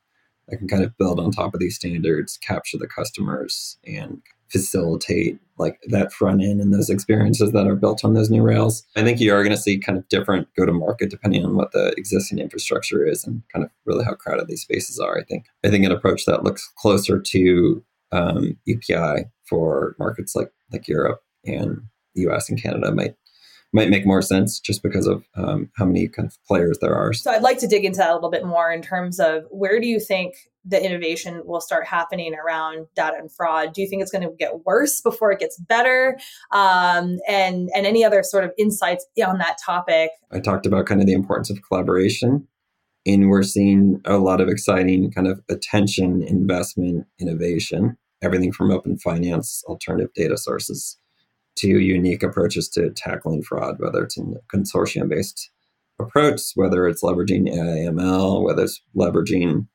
that 0.47 0.57
can 0.57 0.67
kind 0.67 0.83
of 0.83 0.95
build 0.95 1.19
on 1.19 1.31
top 1.31 1.55
of 1.55 1.59
these 1.59 1.77
standards, 1.77 2.37
capture 2.37 2.77
the 2.77 2.85
customers, 2.85 3.79
and 3.87 4.21
facilitate 4.53 5.39
like 5.57 5.79
that 5.87 6.13
front 6.13 6.43
end 6.43 6.61
and 6.61 6.71
those 6.71 6.89
experiences 6.89 7.51
that 7.51 7.67
are 7.67 7.75
built 7.75 8.05
on 8.05 8.13
those 8.13 8.29
new 8.29 8.43
rails. 8.43 8.85
I 8.95 9.01
think 9.01 9.19
you 9.19 9.33
are 9.33 9.43
going 9.43 9.55
to 9.55 9.61
see 9.61 9.79
kind 9.79 9.97
of 9.97 10.07
different 10.07 10.47
go 10.55 10.65
to 10.65 10.71
market 10.71 11.09
depending 11.09 11.43
on 11.43 11.55
what 11.55 11.71
the 11.71 11.93
existing 11.97 12.37
infrastructure 12.37 13.05
is 13.05 13.25
and 13.25 13.41
kind 13.51 13.65
of 13.65 13.71
really 13.85 14.05
how 14.05 14.13
crowded 14.13 14.47
these 14.47 14.61
spaces 14.61 14.99
are. 14.99 15.17
I 15.17 15.23
think 15.23 15.45
I 15.65 15.69
think 15.69 15.85
an 15.85 15.91
approach 15.91 16.25
that 16.25 16.43
looks 16.43 16.71
closer 16.77 17.19
to 17.19 17.83
um, 18.11 18.57
UPI 18.67 19.25
for 19.43 19.95
markets 19.97 20.35
like 20.35 20.51
like 20.71 20.87
Europe 20.87 21.21
and 21.45 21.81
the 22.13 22.29
US 22.29 22.47
and 22.47 22.61
Canada 22.61 22.91
might 22.91 23.15
might 23.73 23.89
make 23.89 24.05
more 24.05 24.21
sense 24.21 24.59
just 24.59 24.83
because 24.83 25.07
of 25.07 25.25
um, 25.35 25.69
how 25.75 25.85
many 25.85 26.07
kind 26.07 26.27
of 26.27 26.37
players 26.45 26.77
there 26.79 26.95
are. 26.95 27.11
So 27.11 27.31
I'd 27.31 27.41
like 27.41 27.57
to 27.59 27.67
dig 27.67 27.83
into 27.83 27.97
that 27.97 28.11
a 28.11 28.13
little 28.13 28.29
bit 28.29 28.45
more 28.45 28.71
in 28.71 28.81
terms 28.81 29.19
of 29.19 29.43
where 29.49 29.79
do 29.79 29.87
you 29.87 29.99
think 29.99 30.35
the 30.63 30.83
innovation 30.83 31.41
will 31.43 31.59
start 31.59 31.85
happening 31.85 32.35
around 32.35 32.87
data 32.95 33.17
and 33.19 33.31
fraud? 33.31 33.73
Do 33.73 33.81
you 33.81 33.89
think 33.89 34.01
it's 34.01 34.11
going 34.11 34.21
to 34.21 34.33
get 34.37 34.65
worse 34.65 35.01
before 35.01 35.31
it 35.31 35.39
gets 35.39 35.57
better? 35.57 36.17
Um, 36.51 37.17
and 37.27 37.69
and 37.75 37.85
any 37.85 38.05
other 38.05 38.23
sort 38.23 38.43
of 38.43 38.51
insights 38.57 39.05
on 39.25 39.39
that 39.39 39.57
topic? 39.63 40.11
I 40.31 40.39
talked 40.39 40.65
about 40.65 40.85
kind 40.85 41.01
of 41.01 41.07
the 41.07 41.13
importance 41.13 41.49
of 41.49 41.61
collaboration. 41.67 42.47
And 43.05 43.27
we're 43.27 43.43
seeing 43.43 43.99
a 44.05 44.17
lot 44.17 44.39
of 44.39 44.47
exciting 44.47 45.11
kind 45.11 45.27
of 45.27 45.41
attention, 45.49 46.23
investment, 46.23 47.05
innovation, 47.19 47.97
everything 48.21 48.53
from 48.53 48.71
open 48.71 48.97
finance, 48.97 49.61
alternative 49.67 50.13
data 50.15 50.37
sources 50.37 50.97
to 51.57 51.79
unique 51.79 52.23
approaches 52.23 52.67
to 52.69 52.89
tackling 52.91 53.43
fraud, 53.43 53.75
whether 53.79 54.03
it's 54.03 54.17
a 54.17 54.23
consortium 54.53 55.09
based 55.09 55.51
approach, 55.99 56.41
whether 56.55 56.87
it's 56.87 57.03
leveraging 57.03 57.47
AIML, 57.47 58.43
whether 58.43 58.63
it's 58.63 58.81
leveraging 58.95 59.67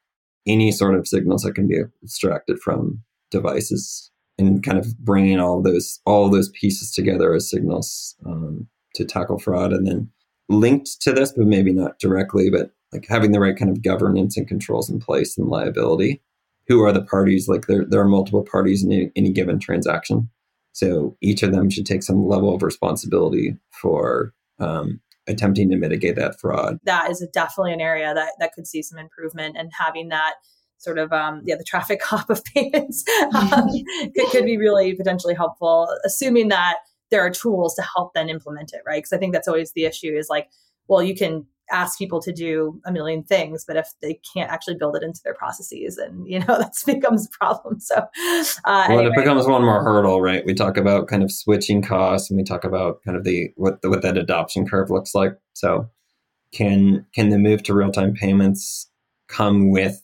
any 0.47 0.73
sort 0.73 0.95
of 0.95 1.07
signals 1.07 1.43
that 1.43 1.55
can 1.55 1.69
be 1.69 1.81
extracted 2.03 2.59
from 2.59 3.03
devices 3.31 4.11
and 4.39 4.63
kind 4.63 4.79
of 4.79 4.99
bringing 4.99 5.39
all 5.39 5.63
those 5.63 6.01
all 6.07 6.31
those 6.31 6.49
pieces 6.51 6.91
together 6.91 7.35
as 7.35 7.51
signals 7.51 8.17
um, 8.27 8.67
to 8.95 9.05
tackle 9.05 9.39
fraud. 9.39 9.73
And 9.73 9.87
then 9.87 10.11
linked 10.49 11.01
to 11.03 11.13
this 11.13 11.33
but 11.33 11.47
maybe 11.47 11.73
not 11.73 11.99
directly 11.99 12.49
but 12.49 12.71
like 12.93 13.07
having 13.07 13.33
the 13.33 13.41
right 13.41 13.57
kind 13.57 13.71
of 13.71 13.83
governance 13.83 14.37
and 14.37 14.49
controls 14.49 14.89
in 14.89 14.99
place 14.99 15.37
and 15.37 15.49
liability. 15.49 16.23
Who 16.69 16.83
are 16.83 16.93
the 16.93 17.03
parties? 17.03 17.49
Like 17.49 17.67
there, 17.67 17.85
there 17.85 18.01
are 18.01 18.09
multiple 18.09 18.43
parties 18.43 18.83
in 18.85 18.93
any, 18.93 19.11
any 19.17 19.31
given 19.31 19.59
transaction 19.59 20.31
so 20.79 21.17
each 21.21 21.43
of 21.43 21.51
them 21.51 21.69
should 21.69 21.85
take 21.85 22.05
some 22.05 22.25
level 22.25 22.55
of 22.55 22.63
responsibility 22.63 23.57
for 23.83 24.33
um, 24.61 25.01
attempting 25.27 25.69
to 25.71 25.77
mitigate 25.77 26.15
that 26.15 26.39
fraud. 26.39 26.79
That 26.85 27.11
is 27.11 27.27
definitely 27.33 27.73
an 27.73 27.81
area 27.81 28.15
that, 28.15 28.35
that 28.39 28.53
could 28.53 28.65
see 28.65 28.81
some 28.85 28.97
improvement 28.97 29.57
and 29.59 29.73
having 29.77 30.09
that 30.11 30.35
sort 30.77 30.99
of 30.99 31.13
um, 31.13 31.43
yeah 31.45 31.57
the 31.57 31.65
traffic 31.65 32.01
cop 32.03 32.31
of 32.31 32.45
payments 32.45 33.05
um, 33.35 33.69
could, 34.17 34.31
could 34.31 34.45
be 34.45 34.57
really 34.57 34.95
potentially 34.95 35.35
helpful 35.35 35.89
assuming 36.05 36.47
that 36.47 36.77
there 37.11 37.21
are 37.21 37.31
tools 37.31 37.75
to 37.75 37.83
help 37.83 38.15
then 38.15 38.29
implement 38.29 38.71
it 38.73 38.83
right 38.87 38.99
because 38.99 39.13
i 39.13 39.19
think 39.19 39.33
that's 39.33 39.49
always 39.49 39.73
the 39.73 39.85
issue 39.85 40.17
is 40.17 40.29
like 40.29 40.49
well 40.87 41.03
you 41.03 41.17
can 41.17 41.45
ask 41.71 41.99
people 41.99 42.21
to 42.21 42.33
do 42.33 42.81
a 42.87 42.93
million 42.93 43.23
things, 43.23 43.65
but 43.67 43.77
if 43.77 43.89
they 44.01 44.21
can't 44.35 44.51
actually 44.51 44.77
build 44.77 44.97
it 44.97 45.03
into 45.03 45.21
their 45.25 45.35
processes, 45.35 45.99
and 45.99 46.27
you 46.29 46.41
know 46.41 46.47
that 46.59 46.75
becomes 46.87 47.27
a 47.27 47.31
problem. 47.39 47.81
So, 47.81 47.97
uh, 47.97 48.07
well, 48.65 48.99
anyway. 48.99 49.07
it 49.07 49.17
becomes 49.17 49.47
one 49.47 49.63
more 49.63 49.83
hurdle, 49.83 50.21
right? 50.21 50.45
We 50.45 50.55
talk 50.55 50.77
about 50.77 51.09
kind 51.09 51.23
of 51.23 51.31
switching 51.31 51.83
costs, 51.83 52.31
and 52.31 52.37
we 52.37 52.45
talk 52.45 52.65
about 52.65 53.03
kind 53.05 53.17
of 53.17 53.25
the 53.25 53.51
what 53.57 53.83
the, 53.83 53.91
what 53.91 54.03
that 54.03 54.17
adoption 54.17 54.67
curve 54.67 54.91
looks 54.91 55.15
like. 55.15 55.33
So, 55.55 55.89
can 56.53 57.07
can 57.15 57.31
the 57.31 57.39
move 57.39 57.63
to 57.65 57.75
real 57.75 57.93
time 57.93 58.15
payments 58.15 58.91
come 59.29 59.71
with 59.71 60.03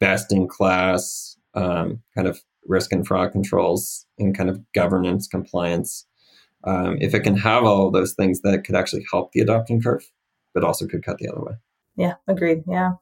best 0.00 0.32
in 0.32 0.48
class 0.48 1.36
um, 1.54 2.02
kind 2.14 2.28
of 2.28 2.40
risk 2.66 2.92
and 2.92 3.06
fraud 3.06 3.32
controls 3.32 4.06
and 4.18 4.36
kind 4.36 4.50
of 4.50 4.60
governance 4.72 5.26
compliance? 5.26 6.06
Um, 6.64 6.96
if 7.00 7.14
it 7.14 7.20
can 7.20 7.36
have 7.36 7.62
all 7.62 7.92
those 7.92 8.14
things, 8.14 8.40
that 8.40 8.64
could 8.64 8.74
actually 8.74 9.06
help 9.12 9.30
the 9.30 9.40
adoption 9.40 9.80
curve 9.80 10.04
but 10.56 10.64
also 10.64 10.86
could 10.86 11.04
cut 11.04 11.18
the 11.18 11.28
other 11.28 11.42
way. 11.42 11.52
Yeah, 11.96 12.14
agreed. 12.26 12.62
Yeah. 12.66 12.92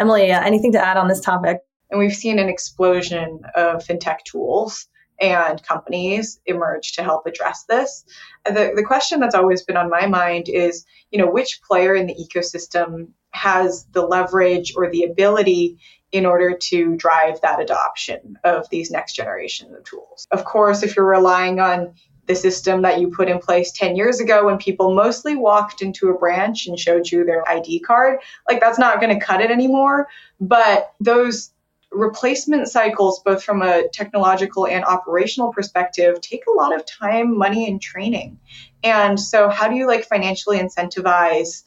Emily, 0.00 0.32
uh, 0.32 0.42
anything 0.42 0.72
to 0.72 0.84
add 0.84 0.96
on 0.96 1.06
this 1.06 1.20
topic? 1.20 1.60
And 1.88 2.00
we've 2.00 2.12
seen 2.12 2.40
an 2.40 2.48
explosion 2.48 3.38
of 3.54 3.84
fintech 3.84 4.24
tools 4.24 4.88
and 5.20 5.62
companies 5.62 6.40
emerge 6.44 6.94
to 6.94 7.04
help 7.04 7.28
address 7.28 7.66
this. 7.68 8.04
The, 8.44 8.72
the 8.74 8.82
question 8.82 9.20
that's 9.20 9.36
always 9.36 9.62
been 9.62 9.76
on 9.76 9.88
my 9.88 10.08
mind 10.08 10.48
is, 10.48 10.84
you 11.12 11.20
know, 11.20 11.30
which 11.30 11.60
player 11.62 11.94
in 11.94 12.08
the 12.08 12.16
ecosystem 12.16 13.10
has 13.30 13.86
the 13.92 14.02
leverage 14.02 14.72
or 14.76 14.90
the 14.90 15.04
ability 15.04 15.78
in 16.10 16.26
order 16.26 16.58
to 16.62 16.96
drive 16.96 17.40
that 17.42 17.60
adoption 17.60 18.38
of 18.42 18.68
these 18.70 18.90
next 18.90 19.14
generation 19.14 19.72
of 19.72 19.84
tools. 19.84 20.26
Of 20.32 20.44
course, 20.44 20.82
if 20.82 20.96
you're 20.96 21.06
relying 21.06 21.60
on 21.60 21.94
the 22.26 22.34
system 22.34 22.82
that 22.82 23.00
you 23.00 23.10
put 23.10 23.28
in 23.28 23.38
place 23.38 23.72
10 23.72 23.96
years 23.96 24.20
ago 24.20 24.46
when 24.46 24.58
people 24.58 24.94
mostly 24.94 25.36
walked 25.36 25.82
into 25.82 26.08
a 26.08 26.18
branch 26.18 26.66
and 26.66 26.78
showed 26.78 27.10
you 27.10 27.24
their 27.24 27.46
ID 27.48 27.80
card. 27.80 28.20
Like, 28.48 28.60
that's 28.60 28.78
not 28.78 29.00
going 29.00 29.18
to 29.18 29.24
cut 29.24 29.40
it 29.40 29.50
anymore. 29.50 30.08
But 30.40 30.92
those 31.00 31.50
replacement 31.90 32.68
cycles, 32.68 33.20
both 33.20 33.42
from 33.42 33.62
a 33.62 33.88
technological 33.88 34.66
and 34.66 34.84
operational 34.84 35.52
perspective, 35.52 36.20
take 36.20 36.44
a 36.46 36.56
lot 36.56 36.74
of 36.74 36.84
time, 36.86 37.36
money, 37.36 37.68
and 37.68 37.80
training. 37.80 38.38
And 38.82 39.18
so, 39.18 39.48
how 39.48 39.68
do 39.68 39.76
you 39.76 39.86
like 39.86 40.04
financially 40.06 40.58
incentivize 40.58 41.64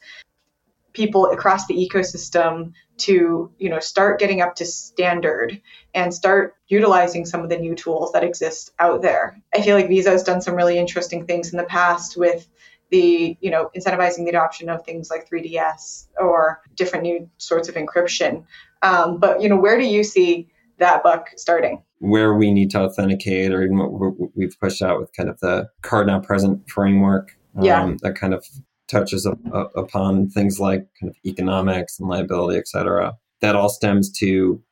people 0.98 1.26
across 1.26 1.66
the 1.66 1.74
ecosystem 1.74 2.72
to 2.96 3.50
you 3.58 3.70
know 3.70 3.78
start 3.78 4.18
getting 4.18 4.40
up 4.40 4.56
to 4.56 4.66
standard 4.66 5.62
and 5.94 6.12
start 6.12 6.56
utilizing 6.66 7.24
some 7.24 7.40
of 7.42 7.48
the 7.48 7.56
new 7.56 7.76
tools 7.76 8.10
that 8.12 8.24
exist 8.24 8.72
out 8.80 9.00
there. 9.00 9.40
I 9.54 9.62
feel 9.62 9.76
like 9.76 9.88
visa 9.88 10.10
has 10.10 10.24
done 10.24 10.42
some 10.42 10.56
really 10.56 10.76
interesting 10.76 11.24
things 11.24 11.52
in 11.52 11.56
the 11.56 11.64
past 11.64 12.16
with 12.16 12.48
the 12.90 13.36
you 13.40 13.50
know 13.50 13.70
incentivizing 13.76 14.24
the 14.24 14.30
adoption 14.30 14.68
of 14.68 14.84
things 14.84 15.08
like 15.08 15.30
3ds 15.30 16.08
or 16.18 16.60
different 16.74 17.04
new 17.04 17.30
sorts 17.38 17.68
of 17.68 17.76
encryption. 17.76 18.44
Um, 18.82 19.18
but 19.18 19.40
you 19.40 19.48
know 19.48 19.56
where 19.56 19.78
do 19.78 19.84
you 19.84 20.02
see 20.02 20.48
that 20.78 21.04
buck 21.04 21.28
starting? 21.36 21.84
Where 22.00 22.34
we 22.34 22.50
need 22.50 22.70
to 22.72 22.80
authenticate 22.80 23.52
or 23.52 23.62
even 23.62 23.78
what 23.78 24.36
we've 24.36 24.58
pushed 24.60 24.82
out 24.82 25.00
with 25.00 25.12
kind 25.16 25.28
of 25.28 25.38
the 25.38 25.68
card 25.82 26.08
not 26.08 26.24
present 26.24 26.68
framework 26.68 27.36
um, 27.56 27.64
yeah. 27.64 27.94
that 28.02 28.14
kind 28.16 28.34
of 28.34 28.44
touches 28.88 29.26
up, 29.26 29.38
up 29.52 29.72
upon 29.76 30.28
things 30.28 30.58
like 30.58 30.86
kind 31.00 31.10
of 31.10 31.16
economics 31.24 31.98
and 31.98 32.08
liability, 32.08 32.58
et 32.58 32.68
cetera. 32.68 33.14
That 33.40 33.54
all 33.54 33.68
stems 33.68 34.10
to 34.18 34.62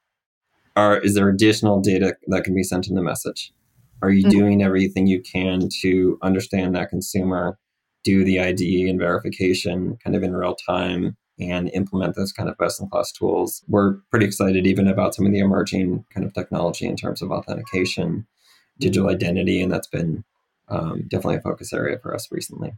are 0.76 0.98
is 0.98 1.14
there 1.14 1.28
additional 1.28 1.80
data 1.80 2.16
that 2.26 2.44
can 2.44 2.54
be 2.54 2.62
sent 2.62 2.88
in 2.88 2.94
the 2.94 3.02
message? 3.02 3.52
Are 4.02 4.10
you 4.10 4.24
mm-hmm. 4.24 4.38
doing 4.38 4.62
everything 4.62 5.06
you 5.06 5.22
can 5.22 5.68
to 5.80 6.18
understand 6.22 6.74
that 6.74 6.90
consumer, 6.90 7.58
do 8.04 8.24
the 8.24 8.38
ID 8.38 8.88
and 8.88 8.98
verification 8.98 9.96
kind 10.04 10.14
of 10.14 10.22
in 10.22 10.36
real 10.36 10.54
time, 10.54 11.16
and 11.40 11.70
implement 11.72 12.14
those 12.14 12.32
kind 12.32 12.48
of 12.48 12.58
best 12.58 12.80
in 12.80 12.88
class 12.90 13.10
tools? 13.10 13.64
We're 13.68 13.94
pretty 14.10 14.26
excited 14.26 14.66
even 14.66 14.86
about 14.86 15.14
some 15.14 15.24
of 15.24 15.32
the 15.32 15.38
emerging 15.38 16.04
kind 16.12 16.26
of 16.26 16.34
technology 16.34 16.86
in 16.86 16.96
terms 16.96 17.22
of 17.22 17.30
authentication, 17.30 18.26
digital 18.78 19.08
identity, 19.08 19.62
and 19.62 19.72
that's 19.72 19.88
been 19.88 20.24
um, 20.68 21.02
definitely 21.08 21.36
a 21.36 21.40
focus 21.40 21.72
area 21.72 21.98
for 21.98 22.14
us 22.14 22.28
recently. 22.30 22.72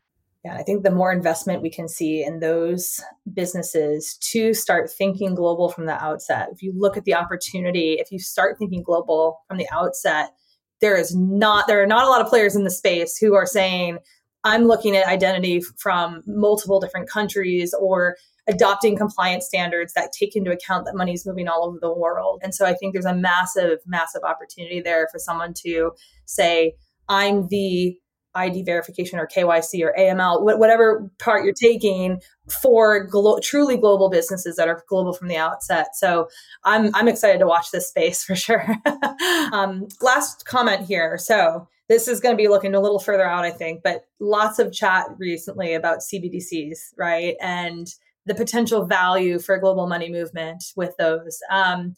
Yeah, 0.45 0.55
I 0.55 0.63
think 0.63 0.85
the 0.85 0.91
more 0.91 1.13
investment 1.13 1.63
we 1.63 1.71
can 1.71 1.89
see 1.89 2.23
in 2.23 2.39
those 2.39 3.03
businesses 3.35 4.17
to 4.31 4.55
start 4.55 4.91
thinking 4.91 5.35
global 5.35 5.69
from 5.69 5.87
the 5.87 6.03
outset. 6.03 6.49
If 6.53 6.63
you 6.63 6.73
look 6.77 6.97
at 6.97 7.05
the 7.05 7.15
opportunity, 7.15 7.95
if 7.95 8.13
you 8.13 8.21
start 8.21 8.57
thinking 8.59 8.83
global 8.83 9.41
from 9.49 9.57
the 9.57 9.69
outset, 9.73 10.31
there 10.81 10.97
is 10.97 11.15
not 11.15 11.67
there 11.67 11.83
are 11.83 11.87
not 11.87 12.05
a 12.05 12.09
lot 12.09 12.21
of 12.21 12.29
players 12.29 12.55
in 12.55 12.63
the 12.63 12.71
space 12.71 13.17
who 13.17 13.35
are 13.35 13.47
saying 13.47 13.99
I'm 14.45 14.65
looking 14.65 14.97
at 14.97 15.09
identity 15.09 15.61
from 15.77 16.23
multiple 16.27 16.79
different 16.79 17.11
countries 17.11 17.75
or 17.75 18.17
adopting 18.47 18.97
compliance 18.97 19.45
standards 19.45 19.93
that 19.95 20.13
take 20.13 20.37
into 20.37 20.53
account 20.53 20.87
that 20.87 20.95
money 20.95 21.13
is 21.13 21.27
moving 21.27 21.49
all 21.49 21.67
over 21.67 21.79
the 21.81 21.93
world. 21.93 22.41
And 22.43 22.55
so 22.55 22.65
I 22.65 22.75
think 22.75 22.93
there's 22.93 23.05
a 23.05 23.15
massive 23.15 23.81
massive 23.87 24.23
opportunity 24.23 24.81
there 24.81 25.09
for 25.11 25.19
someone 25.19 25.53
to 25.65 25.91
say 26.27 26.75
I'm 27.09 27.49
the 27.49 27.99
ID 28.39 28.63
verification 28.63 29.19
or 29.19 29.27
KYC 29.27 29.85
or 29.85 29.95
AML, 29.99 30.43
whatever 30.43 31.11
part 31.19 31.45
you're 31.45 31.53
taking 31.53 32.21
for 32.63 33.05
glo- 33.05 33.41
truly 33.41 33.77
global 33.77 34.09
businesses 34.09 34.57
that 34.57 34.69
are 34.69 34.83
global 34.89 35.13
from 35.13 35.29
the 35.29 35.37
outset. 35.37 35.95
So 35.95 36.29
I'm 36.65 36.95
I'm 36.95 37.09
excited 37.09 37.39
to 37.39 37.47
watch 37.47 37.71
this 37.71 37.89
space 37.89 38.25
for 38.25 38.35
sure. 38.35 38.67
um, 39.53 39.89
last 40.01 40.47
comment 40.47 40.87
here. 40.87 41.19
So 41.19 41.69
this 41.89 42.07
is 42.07 42.21
going 42.21 42.35
to 42.35 42.43
be 42.43 42.49
looking 42.49 42.75
a 42.75 42.81
little 42.81 42.99
further 42.99 43.25
out, 43.25 43.45
I 43.45 43.51
think, 43.51 43.83
but 43.83 44.05
lots 44.21 44.59
of 44.59 44.73
chat 44.73 45.07
recently 45.19 45.75
about 45.75 46.01
CBDCs, 46.01 46.79
right, 46.99 47.35
and 47.41 47.89
the 48.27 48.35
potential 48.35 48.85
value 48.85 49.39
for 49.39 49.59
global 49.59 49.87
money 49.87 50.11
movement 50.11 50.63
with 50.77 50.95
those. 50.99 51.41
Um, 51.51 51.97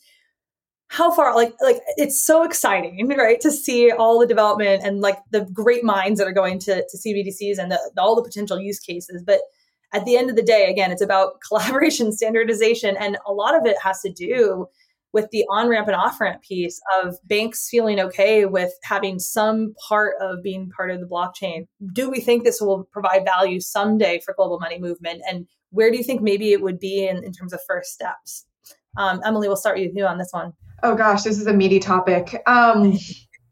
how 0.91 1.09
far 1.13 1.37
like 1.37 1.55
like 1.63 1.81
it's 1.97 2.21
so 2.21 2.43
exciting 2.43 3.09
right 3.17 3.41
to 3.41 3.51
see 3.51 3.93
all 3.93 4.19
the 4.19 4.27
development 4.27 4.83
and 4.85 5.01
like 5.01 5.19
the 5.31 5.43
great 5.53 5.85
minds 5.85 6.19
that 6.19 6.27
are 6.27 6.33
going 6.33 6.59
to, 6.59 6.85
to 6.89 6.99
cbdcs 6.99 7.59
and 7.59 7.71
the, 7.71 7.79
all 7.97 8.17
the 8.17 8.23
potential 8.23 8.59
use 8.59 8.81
cases 8.81 9.23
but 9.25 9.41
at 9.95 10.05
the 10.05 10.17
end 10.17 10.29
of 10.29 10.37
the 10.37 10.43
day 10.43 10.69
again 10.69 10.91
it's 10.91 11.03
about 11.03 11.35
collaboration 11.49 12.13
standardization 12.13 12.97
and 12.99 13.17
a 13.27 13.33
lot 13.33 13.57
of 13.57 13.65
it 13.65 13.77
has 13.83 14.01
to 14.01 14.13
do 14.13 14.67
with 15.13 15.29
the 15.31 15.45
on 15.49 15.69
ramp 15.69 15.87
and 15.87 15.97
off 15.97 16.21
ramp 16.21 16.43
piece 16.43 16.81
of 17.03 17.17
banks 17.25 17.69
feeling 17.69 18.01
okay 18.01 18.45
with 18.45 18.73
having 18.83 19.19
some 19.19 19.75
part 19.89 20.15
of 20.21 20.43
being 20.43 20.71
part 20.71 20.93
of 20.93 21.01
the 21.01 21.07
blockchain. 21.07 21.67
Do 21.93 22.09
we 22.09 22.21
think 22.21 22.45
this 22.45 22.61
will 22.61 22.85
provide 22.93 23.25
value 23.25 23.59
someday 23.59 24.21
for 24.25 24.35
global 24.35 24.61
money 24.61 24.79
movement? 24.79 25.23
And 25.29 25.49
where 25.71 25.91
do 25.91 25.99
you 25.99 26.05
think 26.05 26.23
maybe 26.23 26.53
it 26.53 26.63
would 26.63 26.79
be 26.79 27.09
in, 27.09 27.25
in 27.25 27.33
terms 27.33 27.53
of 27.53 27.61
first 27.67 27.93
steps? 27.93 28.47
Um, 28.97 29.21
Emily, 29.25 29.49
we'll 29.49 29.57
start 29.57 29.79
with 29.79 29.97
you 29.97 30.07
on 30.07 30.19
this 30.19 30.31
one. 30.31 30.53
Oh 30.83 30.95
gosh, 30.95 31.23
this 31.23 31.39
is 31.39 31.47
a 31.47 31.53
meaty 31.53 31.79
topic. 31.79 32.43
Um, 32.47 32.99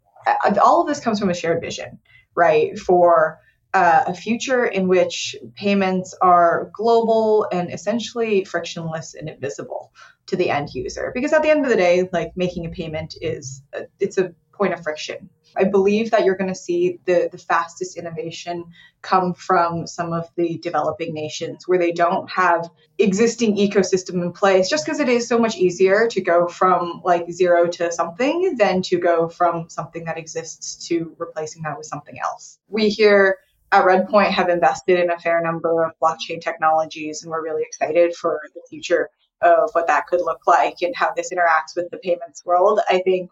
all 0.63 0.81
of 0.81 0.87
this 0.87 1.01
comes 1.01 1.19
from 1.19 1.31
a 1.31 1.35
shared 1.35 1.61
vision, 1.61 1.99
right? 2.35 2.79
For 2.79 3.39
uh, 3.75 4.05
a 4.07 4.15
future 4.15 4.65
in 4.65 4.89
which 4.89 5.37
payments 5.55 6.15
are 6.23 6.71
global 6.75 7.47
and 7.53 7.73
essentially 7.73 8.45
frictionless 8.45 9.15
and 9.15 9.29
invisible 9.29 9.93
to 10.27 10.37
the 10.37 10.51
end 10.51 10.71
user. 10.73 11.13
Because 11.15 11.33
at 11.33 11.43
the 11.43 11.51
end 11.51 11.65
of 11.65 11.71
the 11.71 11.77
day, 11.77 12.09
like 12.13 12.33
making 12.37 12.67
a 12.67 12.71
payment 12.71 13.15
is 13.21 13.63
a, 13.75 13.83
it's 14.01 14.17
a 14.17 14.33
point 14.53 14.73
of 14.73 14.83
friction. 14.83 15.29
I 15.57 15.65
believe 15.65 16.11
that 16.11 16.25
you're 16.25 16.37
going 16.37 16.49
to 16.49 16.55
see 16.55 17.01
the, 17.05 17.29
the 17.31 17.39
fastest 17.39 17.97
innovation 17.97 18.65
come 19.03 19.35
from 19.35 19.87
some 19.87 20.13
of 20.13 20.29
the 20.37 20.59
developing 20.59 21.15
nations 21.15 21.67
where 21.67 21.79
they 21.79 21.93
don't 21.93 22.31
have 22.31 22.69
existing 22.99 23.57
ecosystem 23.57 24.23
in 24.23 24.33
place 24.33 24.69
just 24.69 24.85
because 24.85 25.01
it 25.01 25.09
is 25.09 25.29
so 25.29 25.39
much 25.39 25.57
easier 25.57 26.09
to 26.09 26.21
go 26.21 26.49
from 26.49 27.01
like 27.05 27.31
zero 27.31 27.69
to 27.69 27.93
something 27.93 28.57
than 28.57 28.83
to 28.83 28.99
go 28.99 29.29
from 29.29 29.69
something 29.69 30.05
that 30.05 30.19
exists 30.19 30.89
to 30.89 31.15
replacing 31.19 31.63
that 31.63 31.77
with 31.77 31.87
something 31.87 32.19
else. 32.19 32.59
We 32.69 32.89
here 32.89 33.39
at 33.71 33.85
Redpoint 33.85 34.31
have 34.31 34.49
invested 34.49 34.99
in 34.99 35.11
a 35.11 35.19
fair 35.19 35.41
number 35.43 35.85
of 35.85 35.93
blockchain 36.03 36.41
technologies 36.41 37.23
and 37.23 37.31
we're 37.31 37.43
really 37.43 37.63
excited 37.63 38.15
for 38.15 38.41
the 38.55 38.63
future 38.69 39.11
of 39.41 39.71
what 39.73 39.87
that 39.87 40.07
could 40.07 40.21
look 40.21 40.47
like 40.47 40.77
and 40.83 40.95
how 40.97 41.13
this 41.17 41.33
interacts 41.33 41.77
with 41.77 41.91
the 41.91 41.99
payments 41.99 42.45
world, 42.45 42.81
I 42.89 43.01
think. 43.05 43.31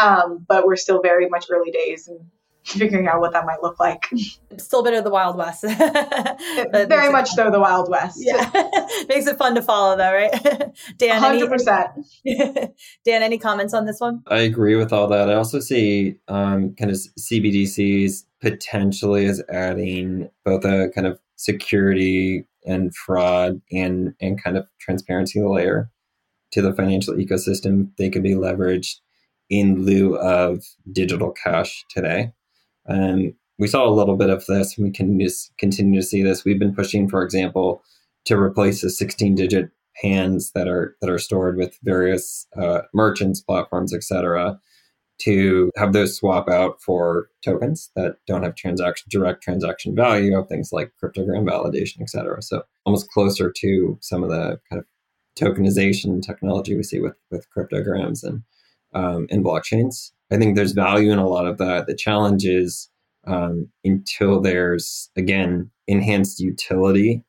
Um, 0.00 0.44
but 0.48 0.66
we're 0.66 0.76
still 0.76 1.00
very 1.00 1.28
much 1.28 1.46
early 1.50 1.70
days 1.70 2.08
and 2.08 2.20
figuring 2.64 3.06
out 3.06 3.20
what 3.20 3.32
that 3.32 3.44
might 3.44 3.62
look 3.62 3.78
like. 3.78 4.06
Still 4.58 4.80
a 4.80 4.84
bit 4.84 4.94
of 4.94 5.04
the 5.04 5.10
Wild 5.10 5.36
West. 5.36 5.62
very 5.62 7.12
much 7.12 7.30
so 7.30 7.50
the 7.50 7.60
Wild 7.60 7.90
West. 7.90 8.18
Yeah. 8.20 8.50
makes 9.08 9.26
it 9.26 9.36
fun 9.36 9.54
to 9.54 9.62
follow 9.62 9.96
though, 9.96 10.12
right? 10.12 10.32
Dan, 10.96 11.22
100%. 11.22 12.04
Any, 12.26 12.68
Dan, 13.04 13.22
any 13.22 13.38
comments 13.38 13.74
on 13.74 13.84
this 13.84 14.00
one? 14.00 14.22
I 14.26 14.40
agree 14.40 14.76
with 14.76 14.92
all 14.92 15.06
that. 15.08 15.28
I 15.28 15.34
also 15.34 15.60
see 15.60 16.16
um, 16.28 16.74
kind 16.74 16.90
of 16.90 16.96
CBDCs 16.96 18.24
potentially 18.40 19.26
as 19.26 19.42
adding 19.50 20.30
both 20.44 20.64
a 20.64 20.90
kind 20.94 21.06
of 21.06 21.18
security 21.36 22.46
and 22.64 22.94
fraud 22.94 23.60
and 23.72 24.14
and 24.20 24.42
kind 24.42 24.56
of 24.56 24.66
transparency 24.80 25.40
layer 25.40 25.90
to 26.52 26.62
the 26.62 26.74
financial 26.74 27.14
ecosystem 27.14 27.90
they 27.98 28.10
could 28.10 28.22
be 28.22 28.34
leveraged 28.34 28.96
in 29.50 29.84
lieu 29.84 30.16
of 30.16 30.64
digital 30.92 31.32
cash 31.32 31.84
today 31.90 32.32
and 32.86 33.34
we 33.58 33.68
saw 33.68 33.86
a 33.86 33.94
little 33.94 34.16
bit 34.16 34.30
of 34.30 34.44
this 34.46 34.76
we 34.78 34.90
can 34.90 35.18
just 35.20 35.52
continue 35.58 36.00
to 36.00 36.06
see 36.06 36.22
this 36.22 36.44
we've 36.44 36.58
been 36.58 36.74
pushing 36.74 37.08
for 37.08 37.22
example 37.22 37.82
to 38.24 38.36
replace 38.36 38.80
the 38.80 38.90
16 38.90 39.34
digit 39.34 39.70
PANs 40.00 40.52
that 40.52 40.68
are 40.68 40.96
that 41.00 41.10
are 41.10 41.18
stored 41.18 41.56
with 41.56 41.78
various 41.82 42.46
uh, 42.56 42.82
merchants, 42.92 43.40
platforms, 43.40 43.94
etc., 43.94 44.58
to 45.18 45.70
have 45.76 45.92
those 45.92 46.16
swap 46.16 46.48
out 46.48 46.80
for 46.82 47.28
tokens 47.42 47.90
that 47.94 48.16
don't 48.26 48.42
have 48.42 48.54
transaction 48.54 49.06
direct 49.10 49.42
transaction 49.42 49.94
value 49.94 50.36
of 50.36 50.48
things 50.48 50.72
like 50.72 50.92
cryptogram 51.02 51.48
validation, 51.48 52.00
etc. 52.00 52.42
So 52.42 52.62
almost 52.84 53.10
closer 53.10 53.50
to 53.50 53.98
some 54.00 54.22
of 54.22 54.30
the 54.30 54.60
kind 54.68 54.80
of 54.80 54.86
tokenization 55.38 56.22
technology 56.22 56.76
we 56.76 56.82
see 56.82 57.00
with 57.00 57.16
with 57.30 57.48
cryptograms 57.50 58.24
and 58.24 58.42
um, 58.94 59.26
and 59.30 59.44
blockchains. 59.44 60.12
I 60.32 60.36
think 60.36 60.56
there's 60.56 60.72
value 60.72 61.12
in 61.12 61.18
a 61.18 61.28
lot 61.28 61.46
of 61.46 61.58
that. 61.58 61.86
The 61.86 61.96
challenge 61.96 62.44
is 62.44 62.90
um, 63.26 63.68
until 63.84 64.40
there's 64.40 65.10
again 65.16 65.70
enhanced 65.86 66.40
utility 66.40 67.22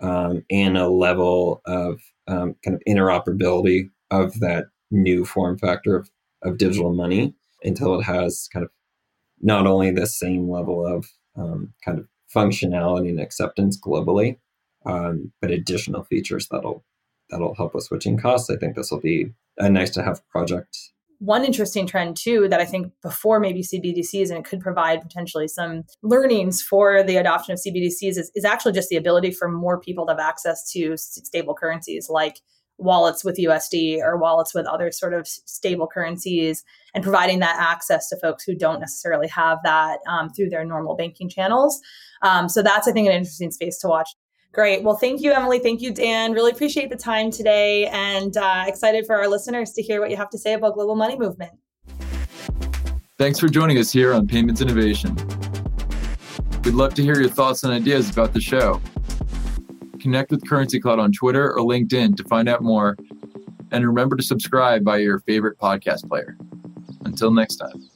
um, 0.00 0.44
and 0.50 0.76
a 0.78 0.88
level 0.88 1.60
of 1.66 2.00
um, 2.26 2.54
kind 2.64 2.76
of 2.76 2.82
interoperability 2.88 3.90
of 4.10 4.38
that 4.40 4.66
new 4.90 5.24
form 5.24 5.58
factor 5.58 5.96
of, 5.96 6.10
of 6.42 6.58
digital 6.58 6.92
money 6.92 7.34
until 7.62 7.98
it 7.98 8.04
has 8.04 8.48
kind 8.52 8.64
of 8.64 8.70
not 9.40 9.66
only 9.66 9.90
the 9.90 10.06
same 10.06 10.50
level 10.50 10.86
of 10.86 11.06
um, 11.36 11.72
kind 11.84 11.98
of 11.98 12.06
functionality 12.34 13.08
and 13.08 13.20
acceptance 13.20 13.78
globally, 13.80 14.38
um, 14.86 15.32
but 15.40 15.50
additional 15.50 16.04
features 16.04 16.48
that'll 16.50 16.84
that'll 17.30 17.54
help 17.54 17.74
with 17.74 17.84
switching 17.84 18.18
costs. 18.18 18.50
I 18.50 18.56
think 18.56 18.74
this 18.74 18.90
will 18.90 19.00
be 19.00 19.32
a 19.58 19.68
nice 19.68 19.90
to 19.90 20.02
have 20.02 20.26
project 20.28 20.76
one 21.18 21.44
interesting 21.44 21.86
trend 21.86 22.16
too 22.16 22.48
that 22.48 22.60
I 22.60 22.64
think 22.64 22.92
before 23.02 23.40
maybe 23.40 23.62
CBDCs 23.62 24.28
and 24.28 24.38
it 24.38 24.44
could 24.44 24.60
provide 24.60 25.02
potentially 25.02 25.48
some 25.48 25.84
learnings 26.02 26.62
for 26.62 27.02
the 27.02 27.16
adoption 27.16 27.52
of 27.52 27.58
CBDCs 27.58 28.16
is, 28.16 28.30
is 28.34 28.44
actually 28.44 28.72
just 28.72 28.88
the 28.88 28.96
ability 28.96 29.32
for 29.32 29.48
more 29.48 29.80
people 29.80 30.06
to 30.06 30.12
have 30.12 30.20
access 30.20 30.70
to 30.72 30.96
stable 30.96 31.54
currencies 31.54 32.08
like 32.08 32.40
wallets 32.78 33.24
with 33.24 33.36
USD 33.36 34.00
or 34.00 34.16
wallets 34.16 34.54
with 34.54 34.66
other 34.66 34.90
sort 34.90 35.12
of 35.12 35.26
stable 35.26 35.86
currencies 35.86 36.64
and 36.94 37.02
providing 37.02 37.40
that 37.40 37.56
access 37.58 38.08
to 38.08 38.16
folks 38.16 38.44
who 38.44 38.54
don't 38.54 38.80
necessarily 38.80 39.28
have 39.28 39.58
that 39.64 39.98
um, 40.08 40.30
through 40.30 40.48
their 40.48 40.64
normal 40.64 40.96
banking 40.96 41.28
channels. 41.28 41.80
Um, 42.22 42.48
so 42.48 42.62
that's, 42.62 42.88
I 42.88 42.92
think, 42.92 43.08
an 43.08 43.14
interesting 43.14 43.50
space 43.50 43.78
to 43.78 43.88
watch. 43.88 44.08
Great. 44.52 44.82
Well, 44.82 44.96
thank 44.96 45.20
you, 45.20 45.32
Emily. 45.32 45.58
Thank 45.58 45.82
you, 45.82 45.92
Dan. 45.92 46.32
Really 46.32 46.52
appreciate 46.52 46.88
the 46.88 46.96
time 46.96 47.30
today 47.30 47.86
and 47.88 48.36
uh, 48.36 48.64
excited 48.66 49.06
for 49.06 49.16
our 49.16 49.28
listeners 49.28 49.72
to 49.72 49.82
hear 49.82 50.00
what 50.00 50.10
you 50.10 50.16
have 50.16 50.30
to 50.30 50.38
say 50.38 50.54
about 50.54 50.74
global 50.74 50.96
money 50.96 51.18
movement. 51.18 51.52
Thanks 53.18 53.38
for 53.38 53.48
joining 53.48 53.78
us 53.78 53.92
here 53.92 54.14
on 54.14 54.26
Payments 54.26 54.60
Innovation. 54.60 55.16
We'd 56.64 56.74
love 56.74 56.94
to 56.94 57.02
hear 57.02 57.18
your 57.18 57.28
thoughts 57.28 57.64
and 57.64 57.72
ideas 57.72 58.10
about 58.10 58.32
the 58.32 58.40
show. 58.40 58.80
Connect 60.08 60.30
with 60.30 60.48
Currency 60.48 60.80
Cloud 60.80 60.98
on 61.00 61.12
Twitter 61.12 61.52
or 61.52 61.58
LinkedIn 61.58 62.16
to 62.16 62.24
find 62.24 62.48
out 62.48 62.62
more. 62.62 62.96
And 63.72 63.86
remember 63.86 64.16
to 64.16 64.22
subscribe 64.22 64.82
by 64.82 64.96
your 64.96 65.18
favorite 65.18 65.58
podcast 65.58 66.08
player. 66.08 66.34
Until 67.04 67.30
next 67.30 67.56
time. 67.56 67.90